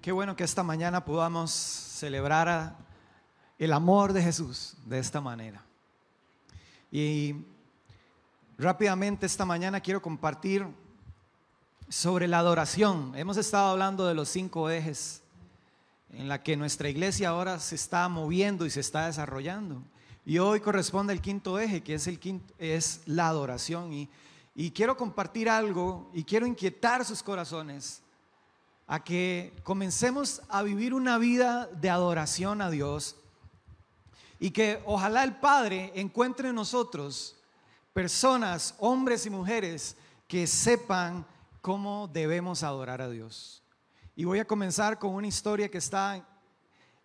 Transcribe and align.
Qué 0.00 0.12
bueno 0.12 0.34
que 0.34 0.44
esta 0.44 0.62
mañana 0.62 1.04
podamos 1.04 1.50
celebrar 1.50 2.74
el 3.58 3.70
amor 3.70 4.14
de 4.14 4.22
Jesús 4.22 4.72
de 4.86 4.98
esta 4.98 5.20
manera. 5.20 5.62
Y 6.90 7.34
rápidamente 8.56 9.26
esta 9.26 9.44
mañana 9.44 9.80
quiero 9.80 10.00
compartir 10.00 10.66
sobre 11.90 12.28
la 12.28 12.38
adoración. 12.38 13.12
Hemos 13.14 13.36
estado 13.36 13.72
hablando 13.72 14.06
de 14.06 14.14
los 14.14 14.30
cinco 14.30 14.70
ejes 14.70 15.20
en 16.14 16.28
la 16.28 16.42
que 16.42 16.56
nuestra 16.56 16.88
iglesia 16.88 17.28
ahora 17.28 17.58
se 17.58 17.74
está 17.74 18.08
moviendo 18.08 18.64
y 18.64 18.70
se 18.70 18.80
está 18.80 19.04
desarrollando. 19.04 19.82
Y 20.24 20.38
hoy 20.38 20.60
corresponde 20.60 21.12
el 21.12 21.20
quinto 21.20 21.58
eje, 21.58 21.82
que 21.82 21.92
es, 21.92 22.06
el 22.06 22.18
quinto, 22.18 22.54
es 22.58 23.02
la 23.04 23.28
adoración. 23.28 23.92
Y, 23.92 24.08
y 24.54 24.70
quiero 24.70 24.96
compartir 24.96 25.50
algo 25.50 26.10
y 26.14 26.24
quiero 26.24 26.46
inquietar 26.46 27.04
sus 27.04 27.22
corazones 27.22 28.02
a 28.92 29.04
que 29.04 29.52
comencemos 29.62 30.42
a 30.48 30.64
vivir 30.64 30.94
una 30.94 31.16
vida 31.16 31.68
de 31.68 31.88
adoración 31.88 32.60
a 32.60 32.70
Dios 32.70 33.14
y 34.40 34.50
que 34.50 34.82
ojalá 34.84 35.22
el 35.22 35.36
Padre 35.36 35.92
encuentre 35.94 36.48
en 36.48 36.56
nosotros 36.56 37.36
personas, 37.92 38.74
hombres 38.78 39.26
y 39.26 39.30
mujeres, 39.30 39.96
que 40.26 40.48
sepan 40.48 41.24
cómo 41.60 42.10
debemos 42.12 42.64
adorar 42.64 43.00
a 43.00 43.08
Dios. 43.08 43.62
Y 44.16 44.24
voy 44.24 44.40
a 44.40 44.44
comenzar 44.44 44.98
con 44.98 45.14
una 45.14 45.28
historia 45.28 45.70
que 45.70 45.78
está 45.78 46.26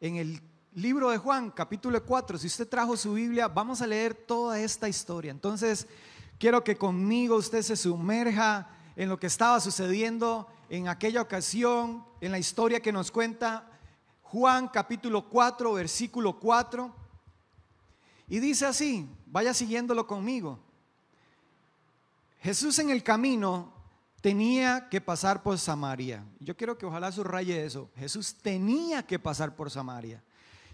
en 0.01 0.15
el 0.15 0.41
libro 0.73 1.11
de 1.11 1.19
Juan, 1.19 1.51
capítulo 1.51 2.03
4. 2.03 2.39
Si 2.39 2.47
usted 2.47 2.67
trajo 2.67 2.97
su 2.97 3.13
Biblia, 3.13 3.47
vamos 3.47 3.83
a 3.83 3.87
leer 3.87 4.15
toda 4.15 4.59
esta 4.59 4.89
historia. 4.89 5.29
Entonces, 5.29 5.85
quiero 6.39 6.63
que 6.63 6.77
conmigo 6.77 7.35
usted 7.35 7.61
se 7.61 7.77
sumerja 7.77 8.71
en 8.95 9.09
lo 9.09 9.19
que 9.19 9.27
estaba 9.27 9.59
sucediendo 9.59 10.47
en 10.69 10.87
aquella 10.87 11.21
ocasión, 11.21 12.05
en 12.21 12.31
la 12.31 12.39
historia 12.39 12.79
que 12.79 12.91
nos 12.91 13.11
cuenta 13.11 13.69
Juan 14.21 14.67
capítulo 14.67 15.29
4, 15.29 15.73
versículo 15.73 16.39
4. 16.39 16.93
Y 18.27 18.39
dice 18.39 18.65
así, 18.65 19.07
vaya 19.25 19.53
siguiéndolo 19.53 20.07
conmigo. 20.07 20.59
Jesús 22.39 22.79
en 22.79 22.89
el 22.89 23.03
camino 23.03 23.73
tenía 24.21 24.89
que 24.89 25.01
pasar 25.01 25.43
por 25.43 25.57
Samaria. 25.59 26.25
Yo 26.39 26.57
quiero 26.57 26.77
que 26.77 26.85
ojalá 26.85 27.11
subraye 27.11 27.63
eso. 27.63 27.91
Jesús 27.95 28.35
tenía 28.41 29.03
que 29.03 29.19
pasar 29.19 29.55
por 29.55 29.69
Samaria. 29.69 30.23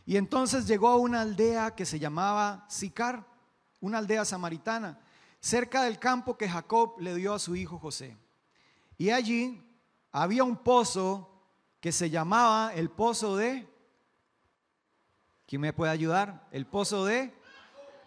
Y 0.06 0.18
entonces 0.18 0.66
llegó 0.68 0.88
a 0.88 0.96
una 0.96 1.22
aldea 1.22 1.76
que 1.76 1.86
se 1.86 2.00
llamaba 2.00 2.66
Sicar, 2.70 3.26
una 3.80 3.98
aldea 3.98 4.26
samaritana, 4.26 5.00
cerca 5.42 5.84
del 5.84 6.00
campo 6.00 6.38
que 6.38 6.48
Jacob 6.48 6.96
le 7.00 7.16
dio 7.16 7.34
a 7.34 7.40
su 7.40 7.56
hijo 7.56 7.78
José. 7.78 8.16
Y 8.98 9.10
allí 9.10 9.62
había 10.12 10.44
un 10.44 10.56
pozo 10.56 11.28
que 11.82 11.92
se 11.92 12.10
llamaba 12.10 12.74
el 12.76 12.90
pozo 12.90 13.36
de... 13.36 13.68
¿Quién 15.48 15.62
me 15.62 15.74
puede 15.74 15.92
ayudar? 15.92 16.48
El 16.52 16.66
pozo 16.66 17.06
de... 17.06 17.34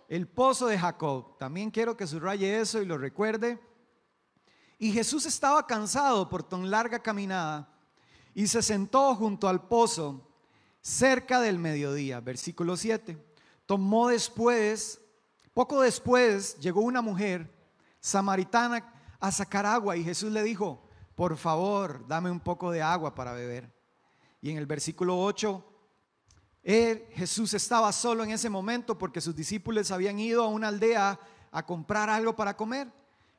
El 0.08 0.28
pozo 0.28 0.68
de 0.68 0.78
Jacob. 0.78 1.36
También 1.38 1.70
quiero 1.70 1.96
que 1.96 2.06
subraye 2.06 2.60
eso 2.60 2.80
y 2.80 2.86
lo 2.86 2.96
recuerde. 2.96 3.58
Y 4.78 4.92
Jesús 4.92 5.26
estaba 5.26 5.66
cansado 5.66 6.28
por 6.28 6.42
tan 6.42 6.70
larga 6.70 7.00
caminada 7.00 7.69
y 8.34 8.46
se 8.46 8.62
sentó 8.62 9.14
junto 9.14 9.48
al 9.48 9.66
pozo 9.66 10.28
cerca 10.80 11.41
del 11.41 11.58
mediodía. 11.58 12.20
Versículo 12.20 12.76
7. 12.76 13.19
Tomó 13.66 14.08
después, 14.08 15.00
poco 15.55 15.80
después, 15.80 16.58
llegó 16.58 16.80
una 16.80 17.00
mujer 17.00 17.50
samaritana 18.00 18.92
a 19.20 19.33
sacar 19.33 19.64
agua 19.64 19.97
y 19.97 20.05
Jesús 20.05 20.30
le 20.33 20.42
dijo, 20.42 20.83
por 21.14 21.36
favor, 21.36 22.06
dame 22.06 22.30
un 22.30 22.41
poco 22.41 22.70
de 22.70 22.83
agua 22.83 23.14
para 23.14 23.33
beber. 23.33 23.72
Y 24.42 24.50
en 24.50 24.58
el 24.58 24.66
versículo 24.66 25.19
8, 25.19 25.64
él, 26.65 27.06
Jesús 27.12 27.54
estaba 27.54 27.92
solo 27.92 28.25
en 28.25 28.31
ese 28.31 28.50
momento 28.50 28.98
porque 28.98 29.20
sus 29.20 29.37
discípulos 29.37 29.91
habían 29.91 30.19
ido 30.19 30.44
a 30.44 30.48
una 30.48 30.69
aldea 30.69 31.19
a 31.53 31.65
comprar 31.65 32.10
algo 32.10 32.34
para 32.34 32.56
comer. 32.56 32.92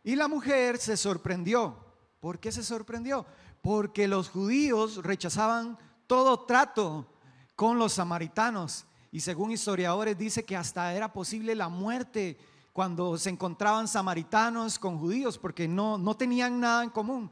Y 0.03 0.15
la 0.15 0.27
mujer 0.27 0.77
se 0.77 0.95
sorprendió. 0.95 1.83
¿Por 2.19 2.39
qué 2.39 2.51
se 2.51 2.63
sorprendió? 2.63 3.25
Porque 3.61 4.07
los 4.07 4.29
judíos 4.29 5.03
rechazaban 5.03 5.77
todo 6.07 6.45
trato 6.45 7.11
con 7.55 7.77
los 7.77 7.93
samaritanos. 7.93 8.85
Y 9.11 9.19
según 9.21 9.51
historiadores 9.51 10.17
dice 10.17 10.45
que 10.45 10.55
hasta 10.55 10.93
era 10.93 11.11
posible 11.13 11.55
la 11.55 11.69
muerte 11.69 12.37
cuando 12.73 13.17
se 13.17 13.29
encontraban 13.29 13.87
samaritanos 13.87 14.77
con 14.77 14.99
judíos, 14.99 15.37
porque 15.37 15.67
no, 15.67 15.97
no 15.97 16.15
tenían 16.15 16.59
nada 16.59 16.83
en 16.83 16.89
común. 16.89 17.31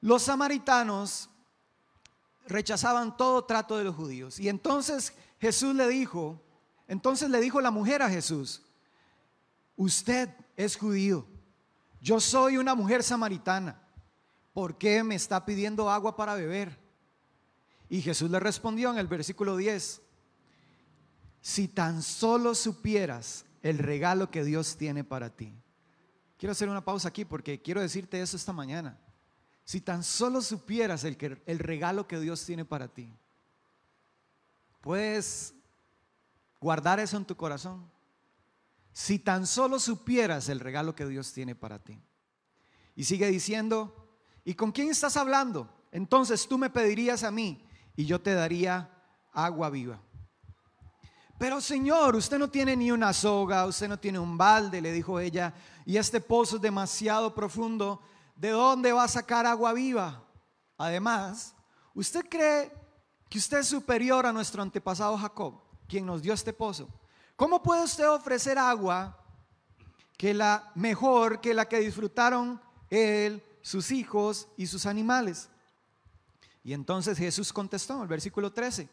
Los 0.00 0.22
samaritanos 0.22 1.28
rechazaban 2.46 3.16
todo 3.16 3.44
trato 3.44 3.76
de 3.76 3.84
los 3.84 3.94
judíos. 3.94 4.40
Y 4.40 4.48
entonces 4.48 5.14
Jesús 5.40 5.74
le 5.74 5.88
dijo, 5.88 6.40
entonces 6.88 7.30
le 7.30 7.40
dijo 7.40 7.60
la 7.60 7.70
mujer 7.70 8.02
a 8.02 8.10
Jesús, 8.10 8.62
usted 9.76 10.28
es 10.56 10.76
judío, 10.76 11.26
yo 12.00 12.20
soy 12.20 12.56
una 12.56 12.74
mujer 12.74 13.02
samaritana, 13.02 13.80
¿por 14.52 14.76
qué 14.76 15.04
me 15.04 15.14
está 15.14 15.44
pidiendo 15.44 15.88
agua 15.88 16.16
para 16.16 16.34
beber? 16.34 16.78
Y 17.88 18.02
Jesús 18.02 18.30
le 18.30 18.40
respondió 18.40 18.90
en 18.90 18.98
el 18.98 19.06
versículo 19.06 19.56
10, 19.56 20.01
si 21.42 21.66
tan 21.66 22.02
solo 22.02 22.54
supieras 22.54 23.44
el 23.62 23.78
regalo 23.78 24.30
que 24.30 24.44
Dios 24.44 24.76
tiene 24.76 25.02
para 25.02 25.28
ti. 25.28 25.52
Quiero 26.38 26.52
hacer 26.52 26.68
una 26.68 26.84
pausa 26.84 27.08
aquí 27.08 27.24
porque 27.24 27.60
quiero 27.60 27.80
decirte 27.80 28.20
eso 28.22 28.36
esta 28.36 28.52
mañana. 28.52 28.96
Si 29.64 29.80
tan 29.80 30.02
solo 30.04 30.40
supieras 30.40 31.04
el, 31.04 31.16
que, 31.16 31.42
el 31.46 31.58
regalo 31.58 32.06
que 32.06 32.20
Dios 32.20 32.44
tiene 32.46 32.64
para 32.64 32.88
ti, 32.88 33.12
puedes 34.80 35.54
guardar 36.60 37.00
eso 37.00 37.16
en 37.16 37.24
tu 37.24 37.36
corazón. 37.36 37.90
Si 38.92 39.18
tan 39.18 39.46
solo 39.46 39.80
supieras 39.80 40.48
el 40.48 40.60
regalo 40.60 40.94
que 40.94 41.06
Dios 41.06 41.32
tiene 41.32 41.54
para 41.54 41.78
ti. 41.80 42.00
Y 42.94 43.04
sigue 43.04 43.26
diciendo, 43.28 44.16
¿y 44.44 44.54
con 44.54 44.70
quién 44.70 44.90
estás 44.90 45.16
hablando? 45.16 45.72
Entonces 45.90 46.46
tú 46.46 46.56
me 46.56 46.70
pedirías 46.70 47.24
a 47.24 47.30
mí 47.32 47.64
y 47.96 48.04
yo 48.04 48.20
te 48.20 48.34
daría 48.34 48.90
agua 49.32 49.70
viva. 49.70 50.00
Pero 51.42 51.60
Señor, 51.60 52.14
usted 52.14 52.38
no 52.38 52.48
tiene 52.48 52.76
ni 52.76 52.92
una 52.92 53.12
soga, 53.12 53.66
usted 53.66 53.88
no 53.88 53.98
tiene 53.98 54.16
un 54.16 54.38
balde, 54.38 54.80
le 54.80 54.92
dijo 54.92 55.18
ella, 55.18 55.52
y 55.84 55.96
este 55.96 56.20
pozo 56.20 56.54
es 56.54 56.62
demasiado 56.62 57.34
profundo 57.34 58.00
¿de 58.36 58.50
dónde 58.50 58.92
va 58.92 59.02
a 59.02 59.08
sacar 59.08 59.44
agua 59.44 59.72
viva? 59.72 60.22
Además, 60.78 61.52
¿usted 61.94 62.28
cree 62.28 62.72
que 63.28 63.38
usted 63.38 63.58
es 63.58 63.66
superior 63.66 64.24
a 64.24 64.32
nuestro 64.32 64.62
antepasado 64.62 65.18
Jacob, 65.18 65.60
quien 65.88 66.06
nos 66.06 66.22
dio 66.22 66.32
este 66.32 66.52
pozo? 66.52 66.88
¿Cómo 67.34 67.60
puede 67.60 67.82
usted 67.82 68.08
ofrecer 68.08 68.56
agua 68.56 69.18
que 70.16 70.32
la 70.34 70.70
mejor 70.76 71.40
que 71.40 71.54
la 71.54 71.68
que 71.68 71.80
disfrutaron 71.80 72.62
él, 72.88 73.42
sus 73.62 73.90
hijos 73.90 74.46
y 74.56 74.68
sus 74.68 74.86
animales? 74.86 75.48
Y 76.62 76.72
entonces 76.72 77.18
Jesús 77.18 77.52
contestó 77.52 78.00
el 78.00 78.06
versículo 78.06 78.52
13, 78.52 78.88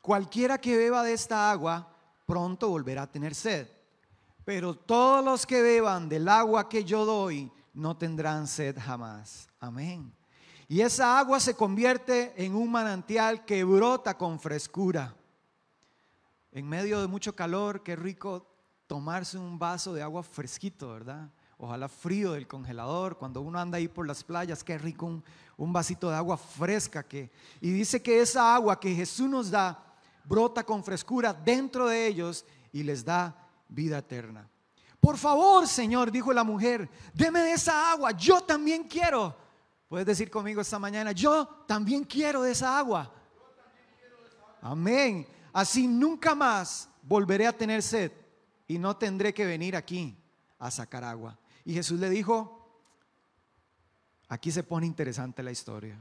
cualquiera 0.00 0.58
que 0.58 0.76
beba 0.76 1.02
de 1.02 1.12
esta 1.12 1.50
agua 1.50 1.88
pronto 2.26 2.68
volverá 2.68 3.02
a 3.02 3.10
tener 3.10 3.34
sed, 3.34 3.68
pero 4.44 4.74
todos 4.74 5.24
los 5.24 5.46
que 5.46 5.62
beban 5.62 6.08
del 6.08 6.28
agua 6.28 6.68
que 6.68 6.84
yo 6.84 7.04
doy 7.04 7.50
no 7.74 7.96
tendrán 7.96 8.46
sed 8.46 8.76
jamás. 8.78 9.48
Amén. 9.58 10.12
Y 10.68 10.82
esa 10.82 11.18
agua 11.18 11.40
se 11.40 11.54
convierte 11.54 12.32
en 12.36 12.54
un 12.54 12.70
manantial 12.70 13.44
que 13.44 13.64
brota 13.64 14.16
con 14.16 14.38
frescura. 14.38 15.16
En 16.52 16.68
medio 16.68 17.00
de 17.00 17.08
mucho 17.08 17.34
calor, 17.34 17.82
qué 17.82 17.96
rico 17.96 18.46
tomarse 18.86 19.36
un 19.36 19.58
vaso 19.58 19.92
de 19.92 20.02
agua 20.02 20.22
fresquito, 20.22 20.92
¿verdad? 20.92 21.28
Ojalá 21.58 21.88
frío 21.88 22.32
del 22.32 22.46
congelador, 22.46 23.18
cuando 23.18 23.40
uno 23.40 23.58
anda 23.58 23.78
ahí 23.78 23.88
por 23.88 24.06
las 24.06 24.24
playas, 24.24 24.64
qué 24.64 24.78
rico 24.78 25.06
un, 25.06 25.24
un 25.56 25.72
vasito 25.72 26.08
de 26.08 26.16
agua 26.16 26.36
fresca 26.36 27.02
que 27.02 27.30
y 27.60 27.70
dice 27.70 28.00
que 28.00 28.20
esa 28.20 28.54
agua 28.54 28.80
que 28.80 28.94
Jesús 28.94 29.28
nos 29.28 29.50
da 29.50 29.89
brota 30.24 30.64
con 30.64 30.84
frescura 30.84 31.32
dentro 31.32 31.88
de 31.88 32.06
ellos 32.06 32.44
y 32.72 32.82
les 32.82 33.04
da 33.04 33.48
vida 33.68 33.98
eterna. 33.98 34.48
Por 35.00 35.16
favor, 35.16 35.66
Señor, 35.66 36.10
dijo 36.10 36.32
la 36.32 36.44
mujer, 36.44 36.88
deme 37.14 37.40
de 37.40 37.52
esa 37.52 37.90
agua, 37.90 38.12
yo 38.12 38.42
también 38.42 38.84
quiero. 38.84 39.34
Puedes 39.88 40.06
decir 40.06 40.30
conmigo 40.30 40.60
esta 40.60 40.78
mañana, 40.78 41.12
yo 41.12 41.46
también 41.66 42.04
quiero 42.04 42.42
de 42.42 42.52
esa 42.52 42.78
agua. 42.78 43.12
Amén. 44.60 45.26
Así 45.52 45.88
nunca 45.88 46.34
más 46.34 46.88
volveré 47.02 47.46
a 47.46 47.56
tener 47.56 47.82
sed 47.82 48.12
y 48.68 48.78
no 48.78 48.96
tendré 48.96 49.32
que 49.34 49.46
venir 49.46 49.74
aquí 49.74 50.16
a 50.58 50.70
sacar 50.70 51.02
agua. 51.02 51.38
Y 51.64 51.72
Jesús 51.72 51.98
le 51.98 52.10
dijo, 52.10 52.82
aquí 54.28 54.52
se 54.52 54.62
pone 54.62 54.86
interesante 54.86 55.42
la 55.42 55.50
historia. 55.50 55.98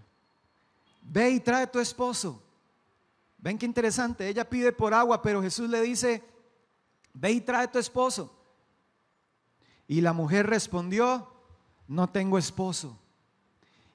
Ve 1.01 1.31
y 1.31 1.39
trae 1.39 1.68
tu 1.68 1.80
esposo. 1.80 2.44
Ven 3.41 3.57
qué 3.57 3.65
interesante, 3.65 4.27
ella 4.27 4.50
pide 4.50 4.71
por 4.71 4.94
agua, 4.94 5.21
pero 5.21 5.41
Jesús 5.41 5.69
le 5.69 5.81
dice, 5.81 6.24
ve 7.13 7.31
y 7.31 7.41
trae 7.41 7.68
tu 7.68 7.80
esposo. 7.80 8.36
Y 9.88 10.01
la 10.01 10.13
mujer 10.13 10.47
respondió, 10.47 11.31
no 11.88 12.09
tengo 12.09 12.38
esposo. 12.38 13.00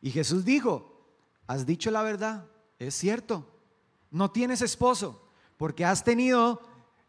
Y 0.01 0.11
Jesús 0.11 0.45
dijo, 0.45 1.07
has 1.47 1.67
dicho 1.67 1.91
la 1.91 2.03
verdad, 2.03 2.47
es 2.79 2.95
cierto, 2.95 3.47
no 4.11 4.31
tienes 4.31 4.63
esposo, 4.63 5.29
porque 5.57 5.85
has 5.85 6.05
tenido 6.05 6.61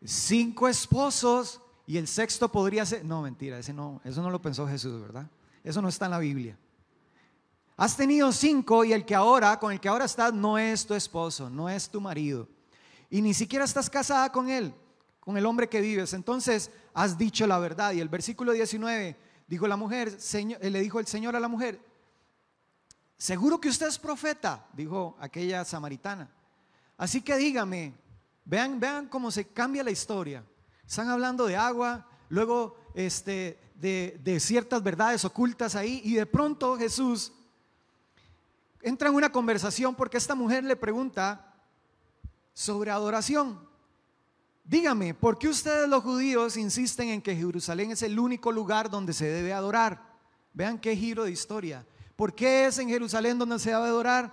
cinco 0.04 0.68
esposos 0.68 1.62
y 1.88 1.98
el 1.98 2.08
sexto 2.08 2.52
podría 2.52 2.86
ser, 2.86 3.06
no, 3.06 3.22
mentira, 3.22 3.60
ese 3.60 3.74
no, 3.74 4.02
eso 4.04 4.22
no 4.22 4.30
lo 4.30 4.42
pensó 4.42 4.68
Jesús, 4.68 5.02
¿verdad? 5.02 5.30
Eso 5.64 5.82
no 5.82 5.90
está 5.90 6.06
en 6.06 6.12
la 6.12 6.20
Biblia. 6.20 6.58
Has 7.78 7.98
tenido 7.98 8.32
cinco 8.32 8.86
y 8.86 8.94
el 8.94 9.06
que 9.06 9.16
ahora, 9.16 9.60
con 9.60 9.72
el 9.74 9.82
que 9.82 9.90
ahora 9.90 10.06
estás, 10.06 10.34
no 10.34 10.58
es 10.58 10.86
tu 10.86 10.94
esposo, 10.94 11.50
no 11.50 11.70
es 11.70 11.90
tu 11.90 12.00
marido. 12.00 12.48
Y 13.10 13.22
ni 13.22 13.34
siquiera 13.34 13.66
estás 13.66 13.90
casada 13.90 14.32
con 14.32 14.50
él, 14.50 14.74
con 15.20 15.38
el 15.38 15.46
hombre 15.46 15.68
que 15.68 15.82
vives. 15.82 16.14
Entonces 16.14 16.72
has 16.94 17.18
dicho 17.18 17.46
la 17.46 17.60
verdad. 17.60 17.92
Y 17.92 18.00
el 18.00 18.08
versículo 18.08 18.54
19 18.54 19.18
dijo 19.48 19.68
la 19.68 19.76
mujer, 19.76 20.22
señor, 20.22 20.64
le 20.64 20.80
dijo 20.80 21.02
el 21.02 21.08
Señor 21.08 21.36
a 21.36 21.40
la 21.40 21.50
mujer, 21.50 21.82
seguro 23.18 23.60
que 23.60 23.70
usted 23.70 23.88
es 23.88 24.00
profeta, 24.00 24.66
dijo 24.74 25.18
aquella 25.20 25.66
samaritana. 25.66 26.32
Así 26.98 27.22
que 27.22 27.36
dígame, 27.36 27.94
vean, 28.46 28.80
vean 28.80 29.10
cómo 29.10 29.32
se 29.32 29.48
cambia 29.50 29.84
la 29.84 29.92
historia. 29.92 30.46
Están 30.88 31.10
hablando 31.10 31.46
de 31.46 31.58
agua, 31.58 32.08
luego 32.30 32.78
este, 32.94 33.60
de 33.76 34.40
ciertas 34.40 34.82
verdades 34.82 35.26
ocultas 35.26 35.76
ahí, 35.76 36.00
y 36.06 36.14
de 36.14 36.26
pronto 36.26 36.78
Jesús 36.78 37.34
entra 38.86 39.10
en 39.10 39.16
una 39.16 39.32
conversación 39.32 39.96
porque 39.96 40.18
esta 40.18 40.36
mujer 40.36 40.64
le 40.64 40.76
pregunta 40.76 41.56
sobre 42.54 42.92
adoración. 42.92 43.60
Dígame, 44.64 45.16
¿por 45.16 45.40
qué 45.40 45.48
ustedes 45.48 45.90
los 45.90 46.04
judíos 46.04 46.56
insisten 46.56 47.10
en 47.10 47.22
que 47.22 47.36
Jerusalén 47.36 47.92
es 47.92 48.04
el 48.04 48.20
único 48.20 48.52
lugar 48.52 48.92
donde 48.92 49.14
se 49.14 49.26
debe 49.26 49.54
adorar? 49.54 50.04
Vean 50.54 50.78
qué 50.78 50.96
giro 50.96 51.24
de 51.24 51.32
historia. 51.32 51.84
¿Por 52.16 52.36
qué 52.36 52.68
es 52.68 52.78
en 52.78 52.88
Jerusalén 52.88 53.40
donde 53.40 53.58
se 53.58 53.72
debe 53.72 53.86
adorar? 53.86 54.32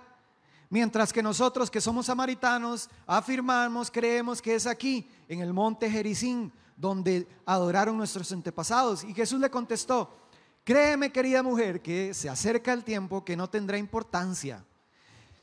Mientras 0.69 1.11
que 1.11 1.23
nosotros 1.23 1.71
que 1.71 1.81
somos 1.81 2.05
samaritanos 2.05 2.91
afirmamos, 3.07 3.89
creemos 3.89 4.39
que 4.39 4.53
es 4.53 4.67
aquí, 4.67 5.09
en 5.27 5.41
el 5.41 5.51
monte 5.51 5.89
Jericín, 5.89 6.53
donde 6.77 7.27
adoraron 7.47 7.97
nuestros 7.97 8.31
antepasados. 8.31 9.03
Y 9.03 9.15
Jesús 9.15 9.39
le 9.39 9.49
contestó, 9.49 10.15
Créeme, 10.63 11.11
querida 11.11 11.43
mujer, 11.43 11.81
que 11.81 12.13
se 12.13 12.29
acerca 12.29 12.71
el 12.71 12.83
tiempo 12.83 13.25
que 13.25 13.35
no 13.35 13.49
tendrá 13.49 13.77
importancia. 13.77 14.63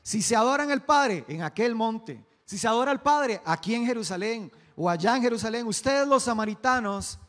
Si 0.01 0.21
se 0.21 0.35
adoran 0.35 0.71
al 0.71 0.83
Padre 0.83 1.25
en 1.27 1.43
aquel 1.43 1.75
monte, 1.75 2.25
si 2.43 2.57
se 2.57 2.67
adora 2.67 2.91
al 2.91 3.01
Padre 3.01 3.39
aquí 3.45 3.75
en 3.75 3.85
Jerusalén 3.85 4.51
o 4.75 4.89
allá 4.89 5.15
en 5.15 5.21
Jerusalén, 5.21 5.67
ustedes 5.67 6.07
los 6.07 6.23
samaritanos, 6.23 7.19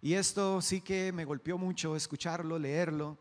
y 0.00 0.14
esto 0.14 0.62
sí 0.62 0.80
que 0.80 1.12
me 1.12 1.24
golpeó 1.24 1.58
mucho 1.58 1.96
escucharlo, 1.96 2.58
leerlo, 2.58 3.18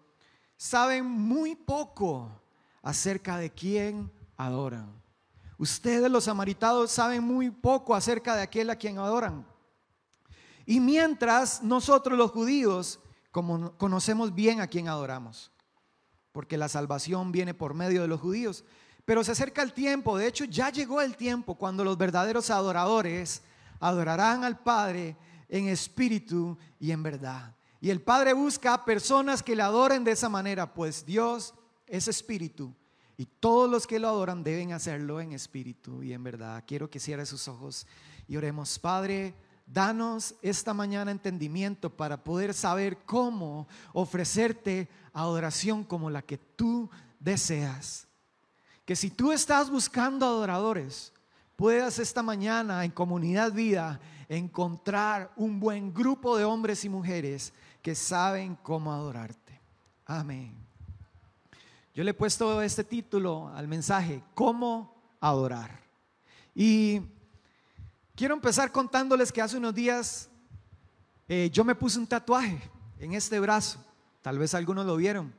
saben 0.56 1.06
muy 1.06 1.56
poco 1.56 2.30
acerca 2.84 3.38
de 3.38 3.50
quién 3.50 4.12
adoran. 4.38 4.94
Ustedes 5.58 6.10
los 6.10 6.26
samaritanos 6.26 6.92
saben 6.92 7.24
muy 7.24 7.50
poco 7.50 7.96
acerca 7.96 8.36
de 8.36 8.44
aquel 8.44 8.70
a 8.70 8.76
quien 8.76 9.00
adoran. 9.00 9.46
Y 10.66 10.80
mientras 10.80 11.64
nosotros 11.64 12.18
los 12.18 12.32
judíos 12.32 13.00
como 13.32 13.78
conocemos 13.78 14.34
bien 14.34 14.62
a 14.62 14.68
quien 14.68 14.88
adoramos, 14.88 15.52
porque 16.32 16.58
la 16.58 16.70
salvación 16.70 17.32
viene 17.32 17.54
por 17.54 17.74
medio 17.74 18.02
de 18.02 18.08
los 18.08 18.20
judíos. 18.20 18.64
Pero 19.06 19.24
se 19.24 19.32
acerca 19.32 19.62
el 19.62 19.74
tiempo, 19.74 20.18
de 20.18 20.28
hecho 20.28 20.46
ya 20.46 20.70
llegó 20.70 21.02
el 21.02 21.18
tiempo 21.18 21.56
cuando 21.56 21.84
los 21.84 21.98
verdaderos 21.98 22.50
adoradores 22.50 23.42
adorarán 23.80 24.44
al 24.44 24.60
Padre 24.60 25.18
en 25.48 25.68
espíritu 25.68 26.58
y 26.80 26.92
en 26.92 27.02
verdad. 27.02 27.56
Y 27.82 27.90
el 27.90 28.02
Padre 28.02 28.34
busca 28.34 28.86
personas 28.86 29.42
que 29.42 29.56
le 29.56 29.64
adoren 29.64 30.04
de 30.04 30.12
esa 30.12 30.30
manera, 30.30 30.74
pues 30.74 31.06
Dios 31.06 31.54
es 31.88 32.08
espíritu 32.08 32.76
y 33.20 33.26
todos 33.26 33.70
los 33.70 33.86
que 33.86 34.00
lo 34.00 34.08
adoran 34.08 34.46
deben 34.46 34.72
hacerlo 34.72 35.20
en 35.20 35.34
espíritu 35.34 36.02
y 36.02 36.14
en 36.14 36.24
verdad. 36.24 36.64
Quiero 36.66 36.90
que 36.90 37.02
cierre 37.02 37.26
sus 37.26 37.50
ojos 37.50 37.86
y 38.30 38.38
oremos, 38.38 38.80
Padre. 38.80 39.34
Danos 39.72 40.34
esta 40.42 40.74
mañana 40.74 41.12
entendimiento 41.12 41.92
para 41.96 42.24
poder 42.24 42.56
saber 42.56 42.98
cómo 43.06 43.68
ofrecerte 43.94 44.90
adoración 45.14 45.84
como 45.84 46.10
la 46.10 46.24
que 46.24 46.40
tú 46.40 46.90
deseas. 47.20 48.08
Que 48.84 48.96
si 48.96 49.12
tú 49.12 49.32
estás 49.32 49.70
buscando 49.70 50.26
adoradores, 50.26 51.14
puedas 51.56 52.00
esta 52.00 52.24
mañana 52.24 52.84
en 52.84 52.90
comunidad 52.90 53.52
vida 53.52 54.00
encontrar 54.28 55.32
un 55.36 55.60
buen 55.60 55.94
grupo 55.94 56.36
de 56.36 56.46
hombres 56.46 56.84
y 56.84 56.90
mujeres 56.90 57.54
que 57.84 57.94
saben 57.94 58.56
cómo 58.64 58.92
adorarte. 58.92 59.62
Amén. 60.04 60.56
Yo 61.94 62.04
le 62.04 62.10
he 62.10 62.16
puesto 62.16 62.60
este 62.64 62.84
título 62.84 63.50
al 63.50 63.68
mensaje, 63.68 64.24
¿cómo 64.34 64.96
adorar? 65.20 65.80
Y 66.56 67.02
Quiero 68.20 68.34
empezar 68.34 68.70
contándoles 68.70 69.32
que 69.32 69.42
hace 69.42 69.56
unos 69.56 69.74
días 69.74 70.28
eh, 71.30 71.50
yo 71.54 71.64
me 71.64 71.74
puse 71.74 71.98
un 71.98 72.06
tatuaje 72.06 72.60
en 73.00 73.14
este 73.14 73.40
brazo. 73.40 73.82
Tal 74.22 74.38
vez 74.38 74.54
algunos 74.54 74.86
lo 74.86 74.98
vieron. 74.98 75.34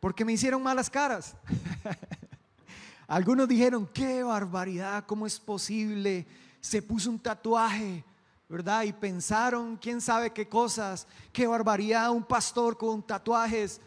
Porque 0.00 0.24
me 0.24 0.32
hicieron 0.32 0.60
malas 0.60 0.90
caras. 0.90 1.36
algunos 3.06 3.46
dijeron, 3.46 3.88
qué 3.94 4.24
barbaridad, 4.24 5.04
¿cómo 5.06 5.24
es 5.24 5.38
posible? 5.38 6.26
Se 6.60 6.82
puso 6.82 7.10
un 7.10 7.20
tatuaje, 7.20 8.04
¿verdad? 8.48 8.82
Y 8.82 8.92
pensaron, 8.92 9.76
quién 9.76 10.00
sabe 10.00 10.32
qué 10.32 10.48
cosas, 10.48 11.06
qué 11.32 11.46
barbaridad, 11.46 12.10
un 12.10 12.24
pastor 12.24 12.76
con 12.76 13.06
tatuajes 13.06 13.80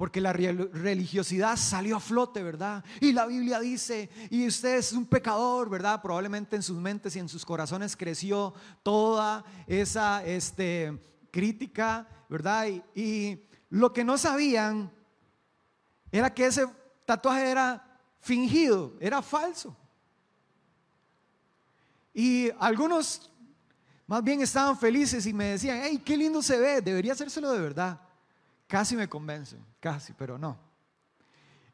porque 0.00 0.22
la 0.22 0.32
religiosidad 0.32 1.58
salió 1.58 1.98
a 1.98 2.00
flote, 2.00 2.42
¿verdad? 2.42 2.82
Y 3.02 3.12
la 3.12 3.26
Biblia 3.26 3.60
dice, 3.60 4.08
y 4.30 4.46
usted 4.46 4.78
es 4.78 4.94
un 4.94 5.04
pecador, 5.04 5.68
¿verdad? 5.68 6.00
Probablemente 6.00 6.56
en 6.56 6.62
sus 6.62 6.78
mentes 6.78 7.14
y 7.16 7.18
en 7.18 7.28
sus 7.28 7.44
corazones 7.44 7.98
creció 7.98 8.54
toda 8.82 9.44
esa 9.66 10.24
este, 10.24 10.98
crítica, 11.30 12.08
¿verdad? 12.30 12.68
y 12.94 13.42
lo 13.68 13.92
que 13.92 14.02
no 14.02 14.16
sabían 14.16 14.90
era 16.10 16.32
que 16.32 16.46
ese 16.46 16.66
tatuaje 17.04 17.50
era 17.50 18.00
fingido, 18.20 18.96
era 19.00 19.20
falso. 19.20 19.76
Y 22.14 22.48
algunos 22.58 23.30
más 24.06 24.24
bien 24.24 24.40
estaban 24.40 24.78
felices 24.78 25.26
y 25.26 25.34
me 25.34 25.44
decían, 25.44 25.82
hey, 25.84 26.00
qué 26.02 26.16
lindo 26.16 26.40
se 26.40 26.58
ve, 26.58 26.80
debería 26.80 27.12
hacérselo 27.12 27.52
de 27.52 27.60
verdad. 27.60 28.00
Casi 28.70 28.94
me 28.94 29.08
convencen, 29.08 29.58
casi, 29.80 30.12
pero 30.12 30.38
no. 30.38 30.56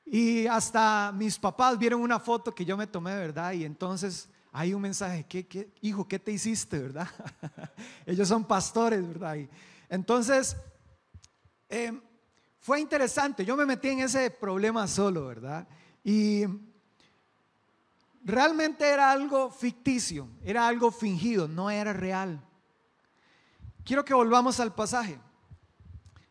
Y 0.07 0.47
hasta 0.47 1.13
mis 1.15 1.39
papás 1.39 1.79
vieron 1.79 2.01
una 2.01 2.19
foto 2.19 2.55
que 2.55 2.65
yo 2.65 2.75
me 2.75 2.87
tomé, 2.87 3.15
¿verdad? 3.15 3.53
Y 3.53 3.67
entonces 3.67 4.31
hay 4.51 4.73
un 4.73 4.81
mensaje, 4.81 5.27
¿qué, 5.29 5.75
hijo, 5.83 6.09
¿qué 6.09 6.19
te 6.19 6.33
hiciste, 6.33 6.79
verdad? 6.79 7.07
Ellos 8.07 8.27
son 8.27 8.47
pastores, 8.47 9.07
¿verdad? 9.07 9.35
Y 9.37 9.47
entonces, 9.91 10.57
em, 11.69 12.01
fue 12.61 12.81
interesante, 12.81 13.45
yo 13.45 13.59
me 13.59 13.67
metí 13.67 13.89
en 13.89 14.01
ese 14.01 14.31
problema 14.31 14.89
solo, 14.89 15.27
¿verdad? 15.27 15.69
Y 16.03 16.47
realmente 18.25 18.89
era 18.89 19.13
algo 19.13 19.51
ficticio, 19.51 20.31
era 20.43 20.67
algo 20.67 20.91
fingido, 20.91 21.47
no 21.47 21.69
era 21.69 21.93
real. 21.93 22.43
Quiero 23.85 24.03
que 24.03 24.15
volvamos 24.15 24.61
al 24.61 24.75
pasaje. 24.75 25.21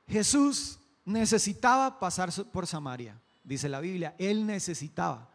Jesús 0.08 0.80
necesitaba 1.04 2.00
pasar 2.00 2.32
por 2.52 2.68
Samaria, 2.68 3.20
dice 3.44 3.70
la 3.70 3.80
Biblia, 3.80 4.16
él 4.18 4.46
necesitaba. 4.46 5.30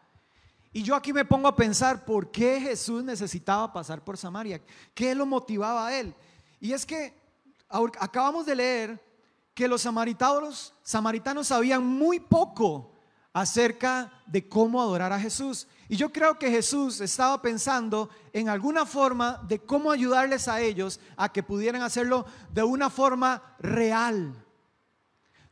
Y 0.73 0.83
yo 0.83 0.95
aquí 0.95 1.11
me 1.11 1.25
pongo 1.25 1.47
a 1.47 1.55
pensar 1.55 2.05
por 2.05 2.31
qué 2.31 2.61
Jesús 2.61 3.03
necesitaba 3.03 3.73
pasar 3.73 4.03
por 4.03 4.17
Samaria, 4.17 4.61
qué 4.93 5.13
lo 5.13 5.25
motivaba 5.25 5.87
a 5.87 5.99
él. 5.99 6.15
Y 6.59 6.71
es 6.71 6.85
que 6.85 7.13
acabamos 7.99 8.45
de 8.45 8.55
leer 8.55 9.11
que 9.53 9.67
los 9.67 9.81
samaritanos, 9.81 10.73
samaritanos 10.81 11.47
sabían 11.47 11.85
muy 11.85 12.19
poco 12.21 12.93
acerca 13.33 14.11
de 14.25 14.47
cómo 14.47 14.81
adorar 14.81 15.11
a 15.11 15.19
Jesús. 15.19 15.67
Y 15.89 15.97
yo 15.97 16.11
creo 16.13 16.39
que 16.39 16.49
Jesús 16.49 17.01
estaba 17.01 17.41
pensando 17.41 18.09
en 18.31 18.47
alguna 18.47 18.85
forma 18.85 19.41
de 19.47 19.59
cómo 19.59 19.91
ayudarles 19.91 20.47
a 20.47 20.61
ellos 20.61 21.01
a 21.17 21.31
que 21.31 21.43
pudieran 21.43 21.81
hacerlo 21.81 22.25
de 22.53 22.63
una 22.63 22.89
forma 22.89 23.41
real 23.59 24.33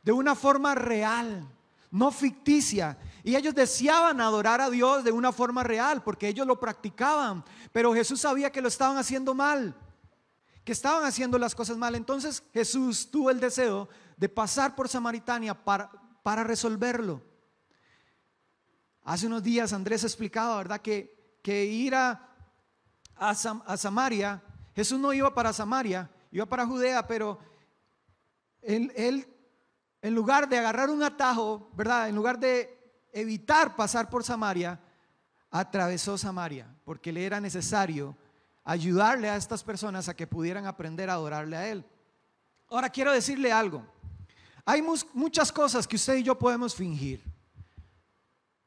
de 0.02 0.12
una 0.12 0.34
forma 0.34 0.74
real, 0.74 1.46
no 1.90 2.10
ficticia. 2.10 2.98
Y 3.22 3.36
ellos 3.36 3.54
deseaban 3.54 4.20
adorar 4.20 4.60
a 4.60 4.70
Dios 4.70 5.04
de 5.04 5.12
una 5.12 5.32
forma 5.32 5.62
real 5.62 6.02
porque 6.02 6.28
ellos 6.28 6.46
lo 6.46 6.58
practicaban. 6.58 7.44
Pero 7.72 7.92
Jesús 7.92 8.20
sabía 8.20 8.50
que 8.50 8.62
lo 8.62 8.68
estaban 8.68 8.96
haciendo 8.96 9.34
mal, 9.34 9.74
que 10.64 10.72
estaban 10.72 11.04
haciendo 11.04 11.38
las 11.38 11.54
cosas 11.54 11.76
mal. 11.76 11.94
Entonces 11.94 12.42
Jesús 12.52 13.10
tuvo 13.10 13.30
el 13.30 13.40
deseo 13.40 13.88
de 14.16 14.28
pasar 14.28 14.74
por 14.74 14.88
Samaritania 14.88 15.54
para, 15.54 15.90
para 16.22 16.44
resolverlo. 16.44 17.22
Hace 19.02 19.26
unos 19.26 19.42
días 19.42 19.72
Andrés 19.72 20.04
explicaba, 20.04 20.56
¿verdad? 20.58 20.80
Que, 20.80 21.38
que 21.42 21.64
ir 21.64 21.94
a, 21.94 22.28
a, 23.16 23.30
a 23.30 23.76
Samaria, 23.76 24.42
Jesús 24.74 24.98
no 24.98 25.12
iba 25.12 25.34
para 25.34 25.52
Samaria, 25.52 26.10
iba 26.30 26.46
para 26.46 26.66
Judea, 26.66 27.06
pero 27.06 27.38
él, 28.62 28.92
él 28.94 29.26
en 30.02 30.14
lugar 30.14 30.48
de 30.48 30.58
agarrar 30.58 30.90
un 30.90 31.02
atajo, 31.02 31.70
¿verdad? 31.74 32.08
En 32.08 32.16
lugar 32.16 32.38
de 32.38 32.78
evitar 33.12 33.76
pasar 33.76 34.08
por 34.08 34.24
Samaria, 34.24 34.80
atravesó 35.50 36.16
Samaria, 36.16 36.66
porque 36.84 37.12
le 37.12 37.24
era 37.24 37.40
necesario 37.40 38.16
ayudarle 38.64 39.28
a 39.28 39.36
estas 39.36 39.64
personas 39.64 40.08
a 40.08 40.14
que 40.14 40.26
pudieran 40.26 40.66
aprender 40.66 41.10
a 41.10 41.14
adorarle 41.14 41.56
a 41.56 41.68
Él. 41.68 41.84
Ahora 42.68 42.88
quiero 42.88 43.12
decirle 43.12 43.52
algo. 43.52 43.84
Hay 44.64 44.82
muchas 45.12 45.50
cosas 45.50 45.88
que 45.88 45.96
usted 45.96 46.16
y 46.16 46.22
yo 46.22 46.38
podemos 46.38 46.74
fingir. 46.74 47.22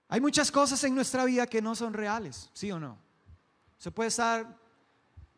Hay 0.10 0.20
muchas 0.20 0.52
cosas 0.52 0.84
en 0.84 0.94
nuestra 0.94 1.24
vida 1.26 1.48
que 1.48 1.62
no 1.62 1.74
son 1.74 1.94
reales, 1.94 2.50
¿sí 2.54 2.72
o 2.72 2.80
no? 2.80 2.98
Se 3.78 3.92
puede 3.92 4.10
estar 4.10 4.60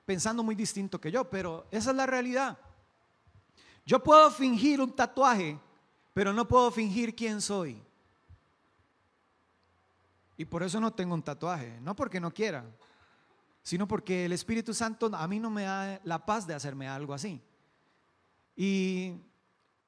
pensando 0.06 0.44
muy 0.44 0.56
distinto 0.56 1.00
que 1.00 1.12
yo, 1.12 1.30
pero 1.30 1.68
esa 1.72 1.92
es 1.92 1.96
la 1.96 2.06
realidad. 2.06 2.58
Yo 3.86 4.04
puedo 4.04 4.32
fingir 4.32 4.82
un 4.82 4.96
tatuaje, 4.96 5.60
pero 6.16 6.32
no 6.32 6.48
puedo 6.48 6.72
fingir 6.72 7.14
quién 7.14 7.42
soy. 7.42 7.84
Y 10.38 10.46
por 10.46 10.64
eso 10.64 10.80
no 10.80 10.94
tengo 10.94 11.14
un 11.14 11.22
tatuaje, 11.22 11.78
no 11.82 11.94
porque 11.94 12.22
no 12.22 12.34
quiera, 12.34 12.64
sino 13.62 13.86
porque 13.86 14.24
el 14.24 14.32
Espíritu 14.32 14.74
Santo 14.74 15.12
a 15.14 15.28
mí 15.28 15.42
no 15.42 15.50
me 15.50 15.64
da 15.64 16.00
la 16.06 16.26
paz 16.26 16.48
de 16.48 16.54
hacerme 16.54 16.88
algo 16.88 17.14
así. 17.14 17.42
Y 18.56 19.18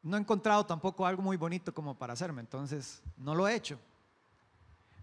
no 0.03 0.17
he 0.17 0.19
encontrado 0.19 0.65
tampoco 0.65 1.05
algo 1.05 1.23
muy 1.23 1.37
bonito 1.37 1.73
como 1.73 1.97
para 1.97 2.11
hacerme, 2.11 2.41
entonces 2.41 3.01
no 3.15 3.33
lo 3.33 3.47
he 3.47 3.55
hecho. 3.55 3.79